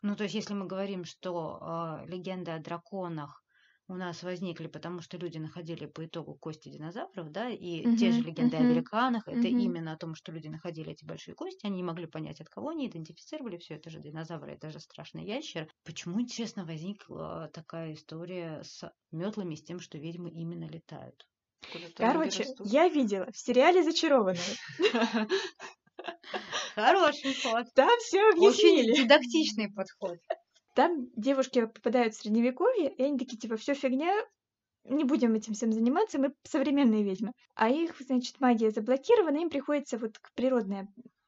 Ну, 0.00 0.16
то 0.16 0.22
есть, 0.24 0.34
если 0.34 0.54
мы 0.54 0.66
говорим, 0.66 1.04
что 1.04 1.58
э, 1.60 2.06
легенды 2.08 2.50
о 2.50 2.58
драконах 2.58 3.44
у 3.88 3.94
нас 3.94 4.22
возникли, 4.22 4.66
потому 4.68 5.02
что 5.02 5.18
люди 5.18 5.36
находили 5.36 5.84
по 5.84 6.06
итогу 6.06 6.34
кости 6.34 6.70
динозавров, 6.70 7.30
да, 7.30 7.50
и 7.50 7.84
uh-huh, 7.84 7.96
те 7.98 8.10
же 8.10 8.22
легенды 8.22 8.56
uh-huh, 8.56 8.66
о 8.66 8.72
великанах, 8.72 9.28
это 9.28 9.40
uh-huh. 9.40 9.60
именно 9.60 9.92
о 9.92 9.98
том, 9.98 10.14
что 10.14 10.32
люди 10.32 10.48
находили 10.48 10.92
эти 10.92 11.04
большие 11.04 11.34
кости, 11.34 11.66
они 11.66 11.76
не 11.76 11.82
могли 11.82 12.06
понять, 12.06 12.40
от 12.40 12.48
кого 12.48 12.70
они 12.70 12.88
идентифицировали 12.88 13.58
все 13.58 13.74
это 13.74 13.90
же 13.90 14.00
динозавры, 14.00 14.52
это 14.52 14.70
же 14.70 14.80
страшный 14.80 15.26
ящер. 15.26 15.68
Почему, 15.84 16.22
интересно, 16.22 16.64
возникла 16.64 17.50
такая 17.52 17.92
история 17.92 18.62
с 18.62 18.90
метлами, 19.10 19.56
с 19.56 19.62
тем, 19.62 19.78
что 19.78 19.98
ведьмы 19.98 20.30
именно 20.30 20.64
летают? 20.64 21.26
Короче, 21.96 22.46
я 22.64 22.88
видела 22.88 23.26
в 23.32 23.36
сериале 23.36 23.82
«Зачарованные». 23.82 24.40
Хороший 26.74 27.34
ход. 27.42 27.66
Там 27.74 27.90
все 28.00 28.30
объяснили. 28.30 28.92
Очень 28.92 29.04
дидактичный 29.04 29.72
подход. 29.72 30.18
Там 30.74 31.08
девушки 31.16 31.66
попадают 31.66 32.14
в 32.14 32.20
средневековье, 32.20 32.92
и 32.92 33.02
они 33.02 33.16
такие, 33.16 33.38
типа, 33.38 33.56
все 33.56 33.74
фигня, 33.74 34.12
не 34.84 35.04
будем 35.04 35.34
этим 35.34 35.54
всем 35.54 35.72
заниматься, 35.72 36.18
мы 36.18 36.34
современные 36.42 37.04
ведьмы. 37.04 37.32
А 37.54 37.68
их, 37.70 37.94
значит, 38.00 38.40
магия 38.40 38.70
заблокирована, 38.70 39.38
им 39.38 39.50
приходится 39.50 39.98
вот 39.98 40.18
к 40.18 40.32
природной 40.34 40.80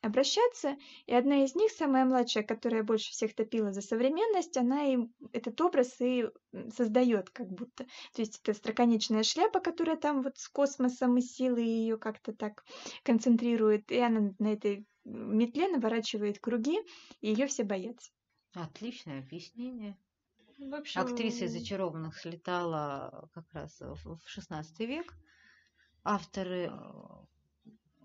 обращаться, 0.06 0.76
и 1.06 1.14
одна 1.14 1.44
из 1.44 1.54
них, 1.54 1.70
самая 1.70 2.04
младшая, 2.04 2.44
которая 2.44 2.82
больше 2.82 3.10
всех 3.10 3.34
топила 3.34 3.72
за 3.72 3.82
современность, 3.82 4.56
она 4.56 4.84
им 4.84 5.12
этот 5.32 5.60
образ 5.60 6.00
и 6.00 6.28
создает 6.74 7.30
как 7.30 7.48
будто. 7.48 7.84
То 8.14 8.22
есть 8.22 8.40
это 8.42 8.54
строконечная 8.54 9.22
шляпа, 9.22 9.60
которая 9.60 9.96
там 9.96 10.22
вот 10.22 10.38
с 10.38 10.48
космосом 10.48 11.16
и 11.18 11.20
силой 11.20 11.66
ее 11.66 11.98
как-то 11.98 12.32
так 12.32 12.64
концентрирует, 13.02 13.90
и 13.90 13.98
она 13.98 14.34
на 14.38 14.52
этой 14.52 14.86
метле 15.04 15.68
наворачивает 15.68 16.38
круги, 16.40 16.78
и 17.20 17.30
ее 17.30 17.46
все 17.46 17.64
боятся. 17.64 18.10
Отличное 18.54 19.20
объяснение. 19.20 19.96
В 20.58 20.74
общем... 20.74 21.00
Актриса 21.02 21.44
из 21.44 21.52
«Зачарованных» 21.52 22.16
слетала 22.16 23.28
как 23.34 23.44
раз 23.52 23.78
в 23.80 24.18
XVI 24.26 24.64
век. 24.78 25.14
Авторы 26.02 26.70
э, 26.70 26.70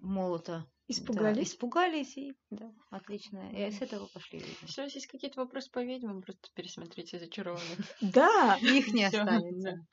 «Молота» 0.01 0.67
Испугались? 0.91 1.37
Да, 1.37 1.43
испугались, 1.43 2.17
и 2.17 2.33
да, 2.49 2.71
отлично. 2.89 3.49
И 3.51 3.71
с 3.71 3.81
этого 3.81 4.07
пошли 4.07 4.39
ведьмы. 4.39 4.57
Если 4.63 4.81
у 4.81 4.83
вас 4.83 4.93
есть 4.93 5.07
какие-то 5.07 5.39
вопросы 5.39 5.71
по 5.71 5.83
ведьмам, 5.83 6.21
просто 6.21 6.49
пересмотрите 6.53 7.19
«Зачарованных». 7.19 7.79
Да! 8.01 8.57
Их 8.61 8.93
не 8.93 9.03
останется. 9.05 9.85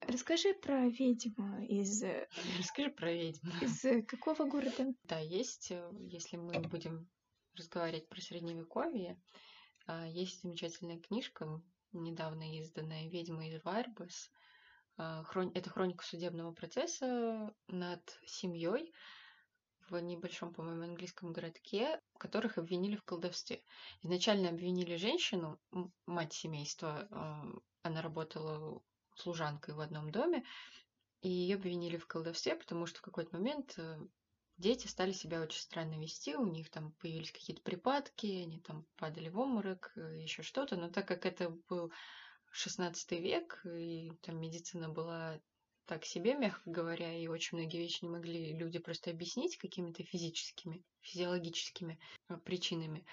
Расскажи 0.00 0.54
про 0.54 0.88
ведьму 0.88 1.64
из... 1.64 2.02
Э, 2.02 2.28
Расскажи 2.58 2.90
про 2.90 3.12
ведьму. 3.12 3.52
Из 3.60 3.84
э, 3.84 4.02
какого 4.02 4.44
города? 4.44 4.92
Да, 5.04 5.18
есть, 5.18 5.70
э, 5.70 5.90
если 6.08 6.36
мы 6.36 6.58
будем 6.60 7.08
разговаривать 7.54 8.08
про 8.08 8.20
Средневековье, 8.20 9.18
а, 9.86 10.06
есть 10.06 10.42
замечательная 10.42 10.98
книжка, 10.98 11.60
недавно 11.92 12.58
изданная 12.58 13.08
«Ведьма 13.08 13.48
из 13.48 13.62
Варбас». 13.62 14.30
А, 14.96 15.24
это 15.54 15.70
хроника 15.70 16.04
судебного 16.04 16.52
процесса 16.52 17.54
над 17.68 18.02
семьей, 18.26 18.92
в 20.00 20.04
небольшом, 20.04 20.52
по-моему, 20.52 20.84
английском 20.84 21.32
городке, 21.32 22.00
которых 22.18 22.58
обвинили 22.58 22.96
в 22.96 23.02
колдовстве. 23.02 23.62
Изначально 24.02 24.48
обвинили 24.50 24.96
женщину, 24.96 25.60
мать 26.06 26.32
семейства, 26.32 27.08
она 27.82 28.02
работала 28.02 28.82
служанкой 29.16 29.74
в 29.74 29.80
одном 29.80 30.10
доме, 30.10 30.44
и 31.22 31.28
ее 31.28 31.56
обвинили 31.56 31.96
в 31.96 32.06
колдовстве, 32.06 32.54
потому 32.54 32.86
что 32.86 32.98
в 32.98 33.02
какой-то 33.02 33.34
момент 33.34 33.74
э, 33.78 33.98
дети 34.58 34.86
стали 34.86 35.12
себя 35.12 35.40
очень 35.40 35.60
странно 35.60 35.98
вести, 35.98 36.36
у 36.36 36.46
них 36.46 36.70
там 36.70 36.92
появились 37.00 37.32
какие-то 37.32 37.62
припадки, 37.62 38.26
они 38.26 38.60
там 38.60 38.86
падали 38.96 39.30
в 39.30 39.38
обморок, 39.38 39.92
э, 39.96 40.20
еще 40.20 40.42
что-то, 40.42 40.76
но 40.76 40.90
так 40.90 41.08
как 41.08 41.24
это 41.24 41.50
был 41.68 41.90
16 42.50 43.12
век, 43.12 43.64
и 43.64 44.12
там 44.22 44.38
медицина 44.38 44.90
была 44.90 45.40
так 45.86 46.04
себе, 46.04 46.34
мягко 46.34 46.62
говоря, 46.70 47.16
и 47.16 47.26
очень 47.26 47.58
многие 47.58 47.78
вещи 47.78 48.04
не 48.04 48.10
могли 48.10 48.52
люди 48.52 48.78
просто 48.78 49.10
объяснить 49.10 49.58
какими-то 49.58 50.02
физическими, 50.04 50.82
физиологическими 51.00 51.98
э, 52.28 52.36
причинами. 52.38 53.04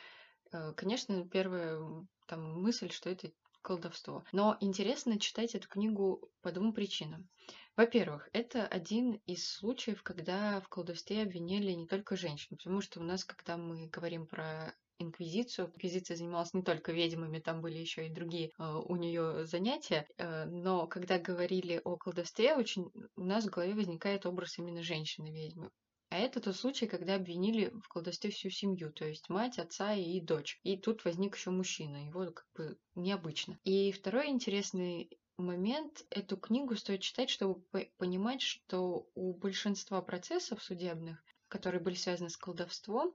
Э, 0.51 0.73
конечно, 0.75 1.27
первая 1.27 1.79
там 2.27 2.61
мысль, 2.61 2.89
что 2.89 3.09
это 3.09 3.31
колдовство. 3.61 4.23
Но 4.31 4.57
интересно 4.59 5.19
читать 5.19 5.55
эту 5.55 5.67
книгу 5.67 6.29
по 6.41 6.51
двум 6.51 6.73
причинам. 6.73 7.29
Во-первых, 7.77 8.29
это 8.33 8.67
один 8.67 9.21
из 9.25 9.47
случаев, 9.47 10.03
когда 10.03 10.59
в 10.61 10.67
колдовстве 10.67 11.21
обвинили 11.23 11.71
не 11.71 11.87
только 11.87 12.15
женщин, 12.17 12.57
потому 12.57 12.81
что 12.81 12.99
у 12.99 13.03
нас, 13.03 13.23
когда 13.23 13.57
мы 13.57 13.87
говорим 13.87 14.27
про 14.27 14.73
инквизицию. 15.01 15.67
Инквизиция 15.67 16.17
занималась 16.17 16.53
не 16.53 16.63
только 16.63 16.91
ведьмами, 16.91 17.39
там 17.39 17.61
были 17.61 17.77
еще 17.77 18.07
и 18.07 18.13
другие 18.13 18.51
э, 18.57 18.63
у 18.63 18.95
нее 18.95 19.45
занятия. 19.45 20.07
Э, 20.17 20.45
но 20.45 20.87
когда 20.87 21.19
говорили 21.19 21.81
о 21.83 21.97
колдовстве, 21.97 22.55
очень 22.55 22.89
у 23.15 23.23
нас 23.23 23.45
в 23.45 23.49
голове 23.49 23.73
возникает 23.73 24.25
образ 24.25 24.57
именно 24.57 24.83
женщины-ведьмы. 24.83 25.69
А 26.11 26.17
это 26.17 26.41
тот 26.41 26.57
случай, 26.57 26.87
когда 26.87 27.15
обвинили 27.15 27.71
в 27.83 27.87
колдовстве 27.87 28.31
всю 28.31 28.49
семью, 28.49 28.91
то 28.91 29.05
есть 29.05 29.29
мать, 29.29 29.57
отца 29.59 29.93
и 29.93 30.19
дочь. 30.19 30.59
И 30.63 30.75
тут 30.77 31.05
возник 31.05 31.37
еще 31.37 31.51
мужчина, 31.51 32.05
его 32.05 32.31
как 32.31 32.45
бы 32.53 32.77
необычно. 32.95 33.57
И 33.63 33.93
второй 33.93 34.27
интересный 34.27 35.09
момент, 35.37 36.05
эту 36.09 36.35
книгу 36.35 36.75
стоит 36.75 36.99
читать, 36.99 37.29
чтобы 37.29 37.63
понимать, 37.97 38.41
что 38.41 39.07
у 39.15 39.33
большинства 39.33 40.01
процессов 40.01 40.61
судебных, 40.61 41.23
которые 41.47 41.81
были 41.81 41.95
связаны 41.95 42.29
с 42.29 42.35
колдовством, 42.35 43.13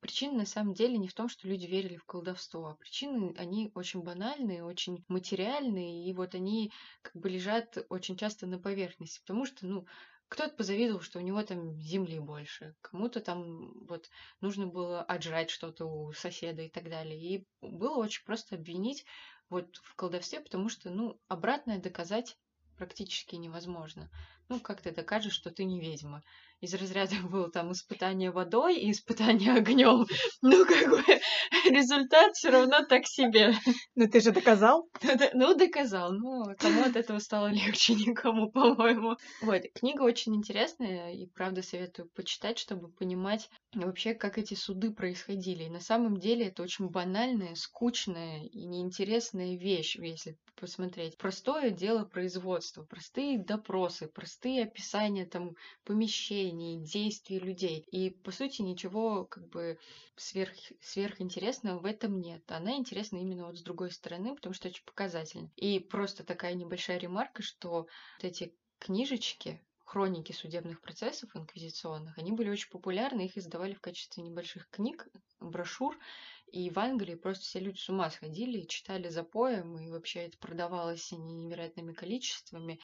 Причина 0.00 0.34
на 0.38 0.46
самом 0.46 0.74
деле 0.74 0.98
не 0.98 1.08
в 1.08 1.14
том, 1.14 1.28
что 1.28 1.48
люди 1.48 1.66
верили 1.66 1.96
в 1.96 2.04
колдовство, 2.04 2.66
а 2.68 2.74
причины, 2.76 3.34
они 3.38 3.70
очень 3.74 4.02
банальные, 4.02 4.64
очень 4.64 5.04
материальные, 5.08 6.08
и 6.08 6.12
вот 6.12 6.34
они 6.34 6.72
как 7.02 7.14
бы 7.16 7.28
лежат 7.28 7.76
очень 7.88 8.16
часто 8.16 8.46
на 8.46 8.58
поверхности, 8.58 9.20
потому 9.20 9.46
что, 9.46 9.66
ну, 9.66 9.86
кто-то 10.28 10.54
позавидовал, 10.54 11.00
что 11.00 11.18
у 11.18 11.22
него 11.22 11.42
там 11.42 11.78
земли 11.80 12.18
больше, 12.18 12.74
кому-то 12.82 13.20
там 13.20 13.72
вот 13.86 14.08
нужно 14.40 14.66
было 14.66 15.02
отжрать 15.02 15.50
что-то 15.50 15.86
у 15.86 16.12
соседа 16.12 16.62
и 16.62 16.68
так 16.68 16.90
далее. 16.90 17.18
И 17.18 17.46
было 17.60 17.96
очень 17.96 18.24
просто 18.24 18.56
обвинить 18.56 19.04
вот 19.48 19.76
в 19.76 19.94
колдовстве, 19.94 20.40
потому 20.40 20.68
что, 20.68 20.90
ну, 20.90 21.20
обратное 21.28 21.78
доказать 21.78 22.36
практически 22.76 23.36
невозможно. 23.36 24.10
Ну, 24.48 24.60
как 24.60 24.80
ты 24.80 24.92
докажешь, 24.92 25.34
что 25.34 25.50
ты 25.50 25.64
не 25.64 25.80
ведьма? 25.80 26.22
из 26.60 26.74
разряда 26.74 27.14
было 27.30 27.50
там 27.50 27.72
испытание 27.72 28.30
водой 28.30 28.76
и 28.76 28.90
испытание 28.90 29.54
огнем. 29.54 30.06
Ну, 30.42 30.64
как 30.64 30.90
бы 30.90 31.02
результат 31.70 32.34
все 32.34 32.50
равно 32.50 32.84
так 32.88 33.06
себе. 33.06 33.54
Ну, 33.94 34.06
ты 34.08 34.20
же 34.20 34.32
доказал? 34.32 34.88
Ну, 35.32 35.54
доказал. 35.54 36.12
Ну, 36.12 36.44
кому 36.58 36.82
от 36.82 36.96
этого 36.96 37.18
стало 37.18 37.48
легче, 37.48 37.94
никому, 37.94 38.50
по-моему. 38.50 39.16
Вот, 39.42 39.62
книга 39.74 40.02
очень 40.02 40.36
интересная, 40.36 41.12
и 41.12 41.26
правда 41.26 41.62
советую 41.62 42.08
почитать, 42.14 42.58
чтобы 42.58 42.88
понимать 42.88 43.48
вообще, 43.74 44.14
как 44.14 44.38
эти 44.38 44.54
суды 44.54 44.92
происходили. 44.92 45.64
И 45.64 45.70
на 45.70 45.80
самом 45.80 46.18
деле 46.18 46.46
это 46.46 46.62
очень 46.62 46.88
банальная, 46.88 47.54
скучная 47.54 48.44
и 48.44 48.66
неинтересная 48.66 49.56
вещь, 49.56 49.96
если 49.96 50.36
посмотреть. 50.54 51.16
Простое 51.18 51.70
дело 51.70 52.04
производства, 52.04 52.82
простые 52.84 53.38
допросы, 53.38 54.08
простые 54.08 54.35
описания 54.44 55.26
там 55.26 55.54
помещений, 55.84 56.80
действий 56.80 57.38
людей. 57.38 57.84
И, 57.90 58.10
по 58.10 58.30
сути, 58.30 58.62
ничего 58.62 59.24
как 59.24 59.48
бы 59.48 59.78
сверх, 60.16 60.54
сверхинтересного 60.80 61.80
в 61.80 61.84
этом 61.84 62.20
нет. 62.20 62.42
Она 62.48 62.76
интересна 62.76 63.18
именно 63.18 63.46
вот 63.46 63.58
с 63.58 63.62
другой 63.62 63.90
стороны, 63.90 64.34
потому 64.34 64.54
что 64.54 64.68
очень 64.68 64.84
показательна. 64.84 65.50
И 65.56 65.80
просто 65.80 66.24
такая 66.24 66.54
небольшая 66.54 66.98
ремарка, 66.98 67.42
что 67.42 67.70
вот 67.70 67.88
эти 68.20 68.54
книжечки, 68.78 69.60
хроники 69.84 70.32
судебных 70.32 70.80
процессов 70.80 71.34
инквизиционных, 71.34 72.18
они 72.18 72.32
были 72.32 72.50
очень 72.50 72.70
популярны, 72.70 73.26
их 73.26 73.36
издавали 73.36 73.74
в 73.74 73.80
качестве 73.80 74.22
небольших 74.22 74.68
книг, 74.70 75.06
брошюр, 75.40 75.96
и 76.46 76.70
в 76.70 76.78
Англии 76.78 77.14
просто 77.14 77.44
все 77.44 77.60
люди 77.60 77.78
с 77.78 77.88
ума 77.88 78.10
сходили, 78.10 78.66
читали 78.66 79.08
за 79.08 79.22
поем, 79.22 79.78
и 79.78 79.90
вообще 79.90 80.20
это 80.20 80.38
продавалось 80.38 81.12
невероятными 81.12 81.92
количествами. 81.92 82.78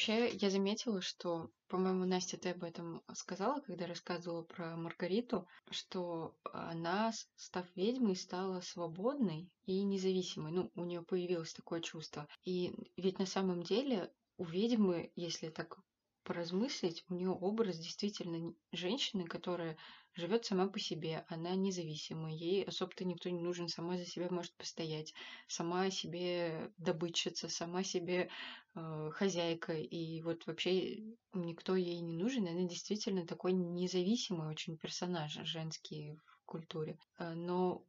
Вообще, 0.00 0.30
я 0.30 0.48
заметила, 0.48 1.02
что, 1.02 1.50
по-моему, 1.68 2.06
Настя, 2.06 2.38
ты 2.38 2.50
об 2.50 2.64
этом 2.64 3.02
сказала, 3.12 3.60
когда 3.60 3.86
рассказывала 3.86 4.42
про 4.42 4.74
Маргариту, 4.74 5.46
что 5.70 6.34
она, 6.44 7.12
став 7.36 7.66
ведьмой, 7.76 8.16
стала 8.16 8.62
свободной 8.62 9.50
и 9.66 9.82
независимой. 9.82 10.52
Ну, 10.52 10.70
у 10.74 10.84
нее 10.84 11.02
появилось 11.02 11.52
такое 11.52 11.80
чувство. 11.80 12.26
И 12.44 12.72
ведь 12.96 13.18
на 13.18 13.26
самом 13.26 13.62
деле 13.62 14.10
у 14.40 14.44
ведьмы, 14.46 15.12
если 15.16 15.50
так 15.50 15.76
поразмыслить, 16.22 17.04
у 17.10 17.14
нее 17.14 17.28
образ 17.28 17.78
действительно 17.78 18.54
женщины, 18.72 19.26
которая 19.26 19.76
живет 20.14 20.46
сама 20.46 20.66
по 20.66 20.78
себе, 20.78 21.26
она 21.28 21.54
независима, 21.54 22.32
ей 22.32 22.64
особо-то 22.64 23.04
никто 23.04 23.28
не 23.28 23.42
нужен, 23.42 23.68
сама 23.68 23.98
за 23.98 24.06
себя 24.06 24.28
может 24.30 24.56
постоять, 24.56 25.12
сама 25.46 25.90
себе 25.90 26.72
добытчица, 26.78 27.50
сама 27.50 27.82
себе 27.84 28.30
э, 28.74 29.10
хозяйка, 29.12 29.74
и 29.74 30.22
вот 30.22 30.46
вообще 30.46 31.02
никто 31.34 31.76
ей 31.76 32.00
не 32.00 32.14
нужен, 32.14 32.48
она 32.48 32.62
действительно 32.62 33.26
такой 33.26 33.52
независимый 33.52 34.48
очень 34.48 34.78
персонаж 34.78 35.32
женский 35.44 36.14
в 36.14 36.44
культуре. 36.46 36.98
Э, 37.18 37.34
но 37.34 37.84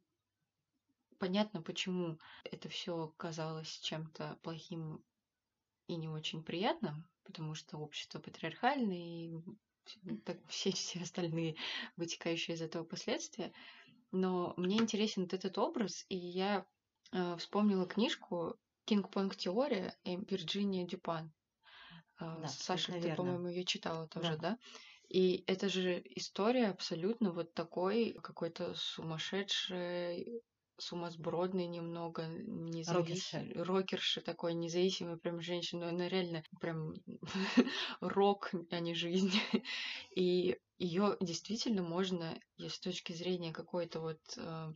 понятно, 1.18 1.62
почему 1.62 2.18
это 2.44 2.68
все 2.68 3.14
казалось 3.16 3.80
чем-то 3.80 4.38
плохим 4.42 5.02
и 5.92 5.96
не 5.96 6.08
очень 6.08 6.42
приятным, 6.42 7.06
потому 7.24 7.54
что 7.54 7.78
общество 7.78 8.18
патриархальное, 8.18 8.96
и 8.96 9.40
так, 10.24 10.38
все, 10.48 10.72
все 10.72 11.00
остальные 11.00 11.56
вытекающие 11.96 12.56
из 12.56 12.62
этого 12.62 12.84
последствия. 12.84 13.52
Но 14.10 14.54
мне 14.56 14.76
интересен 14.76 15.22
вот 15.22 15.32
этот 15.32 15.56
образ, 15.58 16.04
и 16.08 16.16
я 16.16 16.66
э, 17.12 17.36
вспомнила 17.38 17.86
книжку 17.86 18.56
«Кинг-понг 18.84 19.36
теория» 19.36 19.96
Вирджиния 20.04 20.86
Дюпан. 20.86 21.32
Э, 22.20 22.36
да, 22.42 22.48
Саша, 22.48 22.92
ты, 22.92 23.14
по-моему, 23.14 23.48
ее 23.48 23.64
читала 23.64 24.06
тоже, 24.08 24.36
да? 24.36 24.50
да? 24.50 24.58
И 25.08 25.44
это 25.46 25.68
же 25.68 26.02
история 26.16 26.68
абсолютно 26.68 27.32
вот 27.32 27.52
такой 27.54 28.16
какой-то 28.22 28.74
сумасшедшей 28.74 30.42
сумасбродной 30.82 31.66
немного, 31.66 32.26
независимой, 32.26 33.52
рокерши 33.62 34.20
такой, 34.20 34.54
независимой 34.54 35.16
прям 35.16 35.40
женщина, 35.40 35.88
она 35.88 36.08
реально 36.08 36.42
прям 36.60 36.94
рок, 38.00 38.50
а 38.70 38.80
не 38.80 38.94
жизнь. 38.94 39.32
И 40.16 40.58
ее 40.78 41.16
действительно 41.20 41.82
можно, 41.82 42.38
с 42.58 42.78
точки 42.80 43.12
зрения 43.12 43.52
какой-то 43.52 44.00
вот 44.00 44.20
э, 44.36 44.72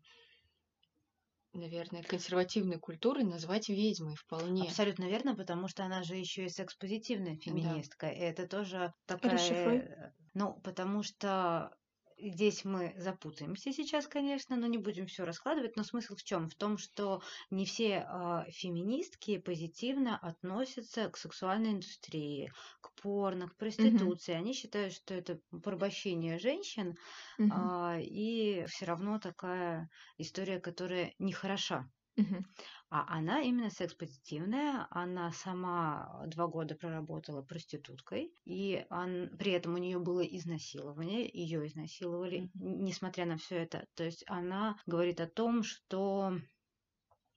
наверное, 1.52 2.02
консервативной 2.02 2.78
культуры 2.78 3.24
назвать 3.24 3.68
ведьмой 3.68 4.14
вполне. 4.14 4.64
Абсолютно 4.68 5.04
верно, 5.04 5.34
потому 5.34 5.68
что 5.68 5.84
она 5.84 6.02
же 6.02 6.14
еще 6.14 6.46
и 6.46 6.50
секс-позитивная 6.50 7.36
феминистка. 7.36 8.06
Да. 8.06 8.12
И 8.12 8.18
это 8.18 8.46
тоже 8.46 8.92
такая... 9.06 9.32
Расшифруй. 9.32 9.78
Э, 9.78 10.12
ну, 10.34 10.60
потому 10.62 11.02
что 11.02 11.76
Здесь 12.18 12.64
мы 12.64 12.94
запутаемся 12.96 13.72
сейчас, 13.72 14.06
конечно, 14.06 14.56
но 14.56 14.66
не 14.66 14.78
будем 14.78 15.06
все 15.06 15.24
раскладывать. 15.24 15.76
Но 15.76 15.84
смысл 15.84 16.16
в 16.16 16.24
чем? 16.24 16.48
В 16.48 16.54
том, 16.54 16.78
что 16.78 17.22
не 17.50 17.66
все 17.66 18.06
э, 18.08 18.50
феминистки 18.50 19.38
позитивно 19.38 20.16
относятся 20.16 21.10
к 21.10 21.18
сексуальной 21.18 21.72
индустрии, 21.72 22.50
к 22.80 22.92
порно, 23.02 23.48
к 23.48 23.56
проституции. 23.56 24.32
Угу. 24.32 24.38
Они 24.38 24.52
считают, 24.54 24.94
что 24.94 25.12
это 25.12 25.40
порабощение 25.62 26.38
женщин, 26.38 26.96
угу. 27.38 27.52
э, 27.52 28.02
и 28.02 28.64
все 28.68 28.86
равно 28.86 29.18
такая 29.18 29.90
история, 30.16 30.58
которая 30.58 31.12
нехороша. 31.18 31.86
Угу. 32.16 32.44
А 32.88 33.04
она 33.18 33.40
именно 33.42 33.68
секс-позитивная, 33.68 34.86
она 34.90 35.32
сама 35.32 36.22
два 36.26 36.46
года 36.46 36.76
проработала 36.76 37.42
проституткой, 37.42 38.32
и 38.44 38.86
он, 38.90 39.36
при 39.38 39.52
этом 39.52 39.74
у 39.74 39.78
нее 39.78 39.98
было 39.98 40.20
изнасилование, 40.20 41.28
ее 41.28 41.66
изнасиловали, 41.66 42.42
mm-hmm. 42.42 42.50
несмотря 42.54 43.26
на 43.26 43.38
все 43.38 43.56
это. 43.56 43.88
То 43.96 44.04
есть 44.04 44.22
она 44.28 44.78
говорит 44.86 45.20
о 45.20 45.26
том, 45.26 45.64
что 45.64 46.38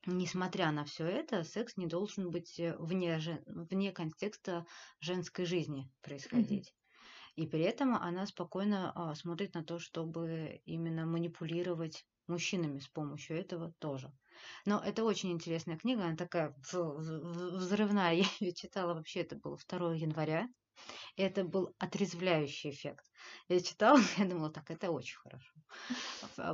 несмотря 0.05 0.71
на 0.71 0.85
все 0.85 1.05
это, 1.05 1.43
секс 1.43 1.77
не 1.77 1.87
должен 1.87 2.29
быть 2.29 2.61
вне, 2.77 3.19
вне 3.47 3.91
контекста 3.91 4.67
женской 4.99 5.45
жизни 5.45 5.91
происходить. 6.01 6.69
Mm-hmm. 6.69 6.79
И 7.37 7.47
при 7.47 7.61
этом 7.61 7.95
она 7.95 8.27
спокойно 8.27 8.91
а, 8.93 9.15
смотрит 9.15 9.55
на 9.55 9.63
то, 9.63 9.79
чтобы 9.79 10.61
именно 10.65 11.07
манипулировать 11.07 12.05
мужчинами 12.27 12.79
с 12.79 12.87
помощью 12.87 13.37
этого 13.37 13.73
тоже. 13.79 14.11
Но 14.65 14.79
это 14.79 15.03
очень 15.03 15.31
интересная 15.31 15.77
книга, 15.77 16.03
она 16.05 16.15
такая 16.15 16.53
взрывная. 16.71 18.13
Я 18.13 18.25
ее 18.39 18.53
читала 18.53 18.93
вообще, 18.93 19.21
это 19.21 19.35
было 19.35 19.57
2 19.57 19.93
января. 19.95 20.47
Это 21.17 21.43
был 21.43 21.75
отрезвляющий 21.79 22.71
эффект. 22.71 23.05
Я 23.49 23.59
читала, 23.61 23.99
я 24.17 24.25
думала, 24.25 24.51
так, 24.51 24.71
это 24.71 24.91
очень 24.91 25.17
хорошо. 25.17 25.53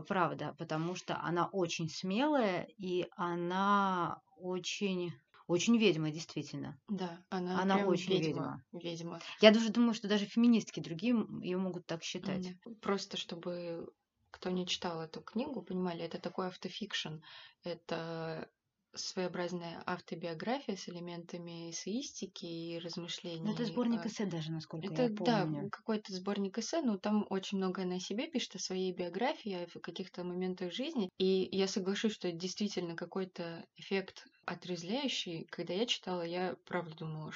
Правда, 0.08 0.56
потому 0.58 0.96
что 0.96 1.20
она 1.22 1.48
очень 1.48 1.90
смелая, 1.90 2.68
и 2.78 3.06
она 3.16 4.22
очень 4.38 5.14
очень 5.48 5.78
ведьма, 5.78 6.10
действительно. 6.10 6.80
Да, 6.90 7.24
она, 7.30 7.62
она 7.62 7.76
прям 7.76 7.90
очень 7.90 8.14
ведьма. 8.14 8.64
Ведьма. 8.74 9.20
Я 9.42 9.52
даже 9.52 9.70
думаю, 9.70 9.94
что 9.94 10.08
даже 10.08 10.26
феминистки 10.26 10.80
другие 10.80 11.16
ее 11.42 11.58
могут 11.58 11.86
так 11.86 12.04
считать. 12.04 12.54
Просто 12.82 13.18
чтобы 13.18 13.88
кто 14.36 14.50
не 14.50 14.68
читал 14.68 15.02
эту 15.02 15.22
книгу, 15.22 15.62
понимали, 15.62 16.04
это 16.04 16.20
такой 16.20 16.48
автофикшн. 16.48 17.16
Это 17.64 18.50
своеобразная 18.94 19.82
автобиография 19.86 20.76
с 20.76 20.88
элементами 20.90 21.72
эссеистики 21.72 22.46
и 22.46 22.80
размышлений. 22.80 23.42
Ну, 23.42 23.54
это 23.54 23.66
сборник 23.66 24.06
эссе 24.06 24.26
даже, 24.26 24.52
насколько 24.52 24.94
это, 24.94 25.04
я 25.04 25.10
помню. 25.10 25.64
Да, 25.64 25.70
какой-то 25.70 26.14
сборник 26.14 26.58
эссе, 26.58 26.82
но 26.82 26.98
там 26.98 27.26
очень 27.30 27.58
много 27.58 27.84
она 27.84 27.96
о 27.96 28.00
себе 28.00 28.28
пишет, 28.28 28.56
о 28.56 28.60
своей 28.60 28.94
биографии, 28.94 29.68
о 29.74 29.80
каких-то 29.80 30.24
моментах 30.24 30.74
жизни. 30.74 31.10
И 31.18 31.48
я 31.52 31.68
соглашусь, 31.68 32.14
что 32.14 32.28
это 32.28 32.38
действительно 32.38 32.96
какой-то 32.96 33.66
эффект 33.78 34.28
отрезвляющий. 34.46 35.46
Когда 35.50 35.74
я 35.74 35.86
читала, 35.86 36.22
я 36.22 36.56
правда 36.66 36.96
думала, 36.96 37.32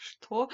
что, 0.00 0.48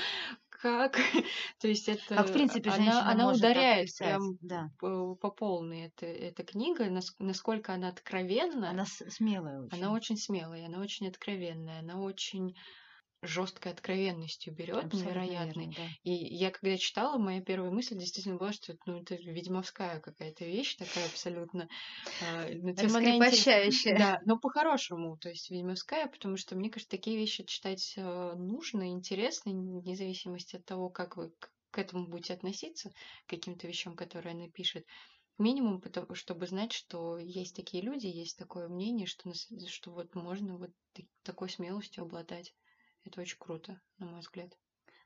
как. 0.49 0.97
То 1.61 1.69
есть 1.69 1.89
это... 1.89 2.15
Как, 2.15 2.29
в 2.29 2.33
принципе, 2.33 2.71
она, 2.71 3.09
она 3.11 3.31
ударяет 3.31 3.89
прям 3.99 4.37
да. 4.41 4.71
по, 4.79 5.15
по 5.15 5.31
полной. 5.31 5.87
Это, 5.87 6.07
эта 6.07 6.43
книга, 6.45 6.89
насколько 7.19 7.73
она 7.73 7.89
откровенна. 7.89 8.71
Она 8.71 8.85
смелая 8.87 9.63
очень. 9.63 9.79
Она 9.79 9.93
очень 9.93 10.17
смелая, 10.17 10.67
она 10.67 10.81
очень 10.81 11.09
откровенная, 11.09 11.81
она 11.81 12.01
очень 12.01 12.57
жесткой 13.23 13.73
откровенностью 13.73 14.55
берет, 14.55 14.93
невероятной. 14.93 15.75
Да. 15.77 15.83
И 16.03 16.13
я 16.13 16.51
когда 16.51 16.77
читала, 16.77 17.19
моя 17.19 17.41
первая 17.41 17.71
мысль 17.71 17.97
действительно 17.97 18.37
была, 18.37 18.53
что 18.53 18.77
ну, 18.87 19.01
это 19.01 19.15
ведьмовская 19.15 20.01
какая-то 20.01 20.45
вещь, 20.45 20.77
такая 20.77 21.07
абсолютно 21.07 21.69
э, 22.23 22.53
раскрепощающая. 22.73 23.99
Да, 23.99 24.21
но 24.25 24.39
по-хорошему, 24.39 25.17
то 25.19 25.29
есть 25.29 25.51
ведьмовская, 25.51 26.07
потому 26.09 26.37
что 26.37 26.57
мне 26.57 26.71
кажется, 26.71 26.91
такие 26.91 27.17
вещи 27.17 27.45
читать 27.45 27.95
э, 27.97 28.35
нужно, 28.37 28.91
интересно, 28.91 29.53
вне 29.53 29.97
зависимости 29.97 30.57
от 30.57 30.65
того, 30.65 30.89
как 30.91 31.17
вы 31.17 31.33
к 31.71 31.79
этому 31.79 32.07
будете 32.07 32.35
относиться, 32.35 32.91
к 33.27 33.31
каким-то 33.31 33.67
вещам, 33.67 33.97
которые 33.97 34.35
она 34.35 34.49
пишет. 34.49 34.87
Минимум, 35.39 35.83
чтобы 36.15 36.47
знать, 36.47 36.73
что 36.73 37.19
есть 37.19 37.55
такие 37.55 37.83
люди, 37.83 38.07
есть 38.07 38.39
такое 38.39 38.69
мнение, 38.69 39.07
что, 39.07 39.31
что 39.69 39.91
вот 39.91 40.15
можно 40.15 40.57
вот 40.57 40.71
такой 41.23 41.51
смелостью 41.51 42.05
обладать. 42.05 42.55
Это 43.07 43.21
очень 43.21 43.39
круто, 43.39 43.81
на 43.99 44.07
мой 44.07 44.19
взгляд. 44.19 44.59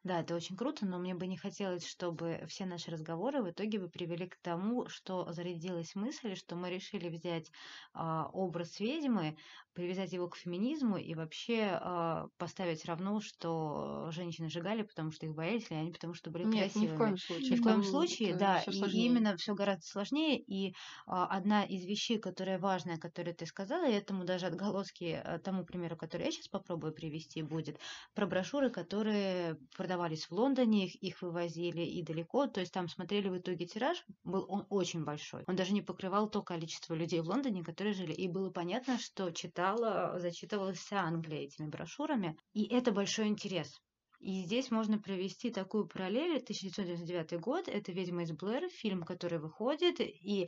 Да, 0.03 0.21
это 0.21 0.35
очень 0.35 0.57
круто, 0.57 0.87
но 0.87 0.99
мне 0.99 1.15
бы 1.15 1.27
не 1.27 1.37
хотелось, 1.37 1.87
чтобы 1.87 2.43
все 2.49 2.65
наши 2.65 2.91
разговоры 2.91 3.43
в 3.43 3.51
итоге 3.51 3.79
бы 3.79 3.91
привели 3.91 4.27
к 4.27 4.37
тому, 4.41 4.89
что 4.89 5.31
зародилась 5.31 5.95
мысль, 5.95 6.35
что 6.37 6.57
мы 6.57 6.71
решили 6.71 7.11
взять 7.11 7.51
а, 7.93 8.29
образ 8.33 8.81
ведьмы, 8.81 9.37
привязать 9.75 10.13
его 10.13 10.29
к 10.29 10.37
феминизму 10.37 10.97
и 10.97 11.15
вообще 11.15 11.79
э, 11.81 12.27
поставить 12.39 12.85
равно, 12.87 13.21
что 13.21 14.09
женщины 14.11 14.49
сжигали, 14.49 14.83
потому 14.83 15.13
что 15.13 15.27
их 15.27 15.35
боялись, 15.35 15.71
или 15.71 15.79
они 15.79 15.93
потому 15.93 16.15
что 16.15 16.31
были 16.31 16.45
Нет, 16.45 16.63
красивыми. 16.63 16.87
ни 16.89 16.95
в 16.95 16.95
коем 16.99 17.17
случае. 17.17 17.51
Ни 17.51 17.57
в 17.57 17.63
коем 17.63 17.83
случае, 17.83 18.35
да. 18.35 18.63
И 18.67 19.05
именно 19.05 19.37
все 19.37 19.55
гораздо 19.55 19.83
сложнее. 19.87 20.39
И 20.41 20.71
э, 20.71 20.73
одна 21.07 21.65
из 21.65 21.85
вещей, 21.85 22.19
которая 22.19 22.59
важная, 22.59 22.99
которую 22.99 23.35
ты 23.37 23.47
сказала, 23.47 23.89
и 23.89 23.93
этому 23.93 24.25
даже 24.25 24.47
отголоски 24.47 25.21
э, 25.23 25.39
тому 25.39 25.65
примеру, 25.65 25.97
который 25.97 26.27
я 26.27 26.33
сейчас 26.33 26.49
попробую 26.49 26.93
привести, 26.93 27.43
будет 27.43 27.79
про 28.15 28.27
брошюры, 28.27 28.71
которые 28.71 29.57
продавались 29.91 30.27
в 30.27 30.33
Лондоне, 30.33 30.87
их, 30.87 30.95
их 31.03 31.21
вывозили 31.21 31.83
и 31.83 32.01
далеко. 32.05 32.47
То 32.47 32.61
есть 32.61 32.73
там 32.73 32.87
смотрели 32.87 33.29
в 33.29 33.39
итоге 33.39 33.67
тираж, 33.67 34.05
был 34.23 34.47
он 34.49 34.65
очень 34.71 35.03
большой. 35.03 35.43
Он 35.49 35.57
даже 35.57 35.73
не 35.73 35.83
покрывал 35.83 36.31
то 36.31 36.43
количество 36.43 36.95
людей 36.95 37.21
в 37.21 37.29
Лондоне, 37.29 37.65
которые 37.65 37.93
жили. 37.93 38.13
И 38.13 38.29
было 38.29 38.51
понятно, 38.51 39.01
что 39.01 39.33
читала, 39.33 40.17
зачитывалась 40.21 40.79
вся 40.79 41.01
Англия 41.01 41.41
этими 41.41 41.67
брошюрами. 41.67 42.39
И 42.53 42.73
это 42.73 42.93
большой 42.93 43.27
интерес. 43.27 43.81
И 44.21 44.43
здесь 44.43 44.71
можно 44.71 44.97
провести 44.97 45.51
такую 45.51 45.89
параллель. 45.89 46.37
1999 46.37 47.41
год, 47.41 47.67
это 47.67 47.91
«Ведьма 47.91 48.23
из 48.23 48.31
Блэр», 48.31 48.69
фильм, 48.69 49.03
который 49.03 49.41
выходит, 49.41 49.99
и 49.99 50.47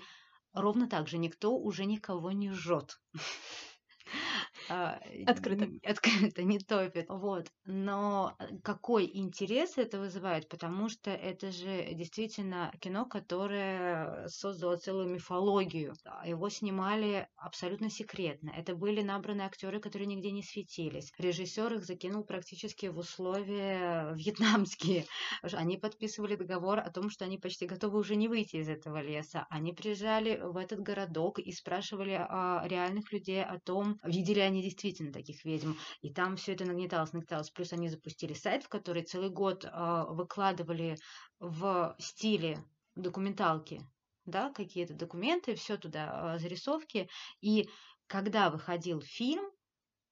ровно 0.52 0.88
так 0.88 1.08
же 1.08 1.18
никто 1.18 1.56
уже 1.58 1.84
никого 1.84 2.30
не 2.30 2.52
жжет. 2.52 3.00
А, 4.74 4.98
открыто. 5.26 5.68
Открыто, 5.84 6.42
не 6.42 6.58
топит. 6.58 7.06
Вот. 7.10 7.48
Но 7.66 8.34
э, 8.38 8.56
какой 8.62 9.10
интерес 9.12 9.76
это 9.76 9.98
вызывает? 9.98 10.48
Потому 10.48 10.88
что 10.88 11.10
это 11.10 11.52
же 11.52 11.92
действительно 11.92 12.72
кино, 12.80 13.04
которое 13.04 14.26
создало 14.28 14.76
целую 14.78 15.10
мифологию. 15.10 15.92
Его 16.24 16.48
снимали 16.48 17.28
абсолютно 17.36 17.90
секретно. 17.90 18.50
Это 18.56 18.74
были 18.74 19.02
набраны 19.02 19.42
актеры, 19.42 19.78
которые 19.78 20.06
нигде 20.06 20.30
не 20.30 20.42
светились. 20.42 21.12
Режиссер 21.18 21.74
их 21.74 21.84
закинул 21.84 22.24
практически 22.24 22.86
в 22.86 22.96
условия 22.96 24.12
вьетнамские. 24.16 25.04
Они 25.42 25.76
подписывали 25.76 26.34
договор 26.34 26.78
о 26.78 26.90
том, 26.90 27.10
что 27.10 27.26
они 27.26 27.36
почти 27.36 27.66
готовы 27.66 27.98
уже 27.98 28.16
не 28.16 28.28
выйти 28.28 28.56
из 28.56 28.70
этого 28.70 29.02
леса. 29.02 29.46
Они 29.50 29.74
приезжали 29.74 30.40
в 30.42 30.56
этот 30.56 30.80
городок 30.80 31.38
и 31.38 31.52
спрашивали 31.52 32.12
о 32.12 32.66
реальных 32.66 33.12
людей 33.12 33.44
о 33.44 33.60
том, 33.60 34.00
видели 34.02 34.40
они 34.40 34.61
действительно 34.62 35.12
таких 35.12 35.44
ведьм. 35.44 35.72
И 36.00 36.12
там 36.12 36.36
все 36.36 36.52
это 36.52 36.64
нагнеталось, 36.64 37.12
нагнеталось. 37.12 37.50
Плюс 37.50 37.72
они 37.72 37.88
запустили 37.88 38.32
сайт, 38.32 38.64
в 38.64 38.68
который 38.68 39.02
целый 39.02 39.30
год 39.30 39.64
э, 39.64 40.04
выкладывали 40.08 40.96
в 41.40 41.94
стиле 41.98 42.64
документалки 42.94 43.82
да, 44.24 44.50
какие-то 44.50 44.94
документы, 44.94 45.54
все 45.54 45.76
туда, 45.76 46.34
э, 46.34 46.38
зарисовки. 46.38 47.08
И 47.40 47.68
когда 48.06 48.50
выходил 48.50 49.00
фильм, 49.00 49.44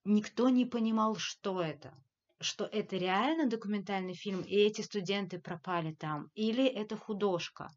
никто 0.04 0.48
не 0.48 0.64
понимал, 0.64 1.16
что 1.16 1.62
это 1.62 1.94
что 2.42 2.64
это 2.64 2.96
реально 2.96 3.46
документальный 3.46 4.14
фильм, 4.14 4.40
и 4.40 4.54
эти 4.56 4.80
студенты 4.80 5.38
пропали 5.38 5.92
там, 5.92 6.30
или 6.34 6.64
это 6.64 6.96
художка. 6.96 7.68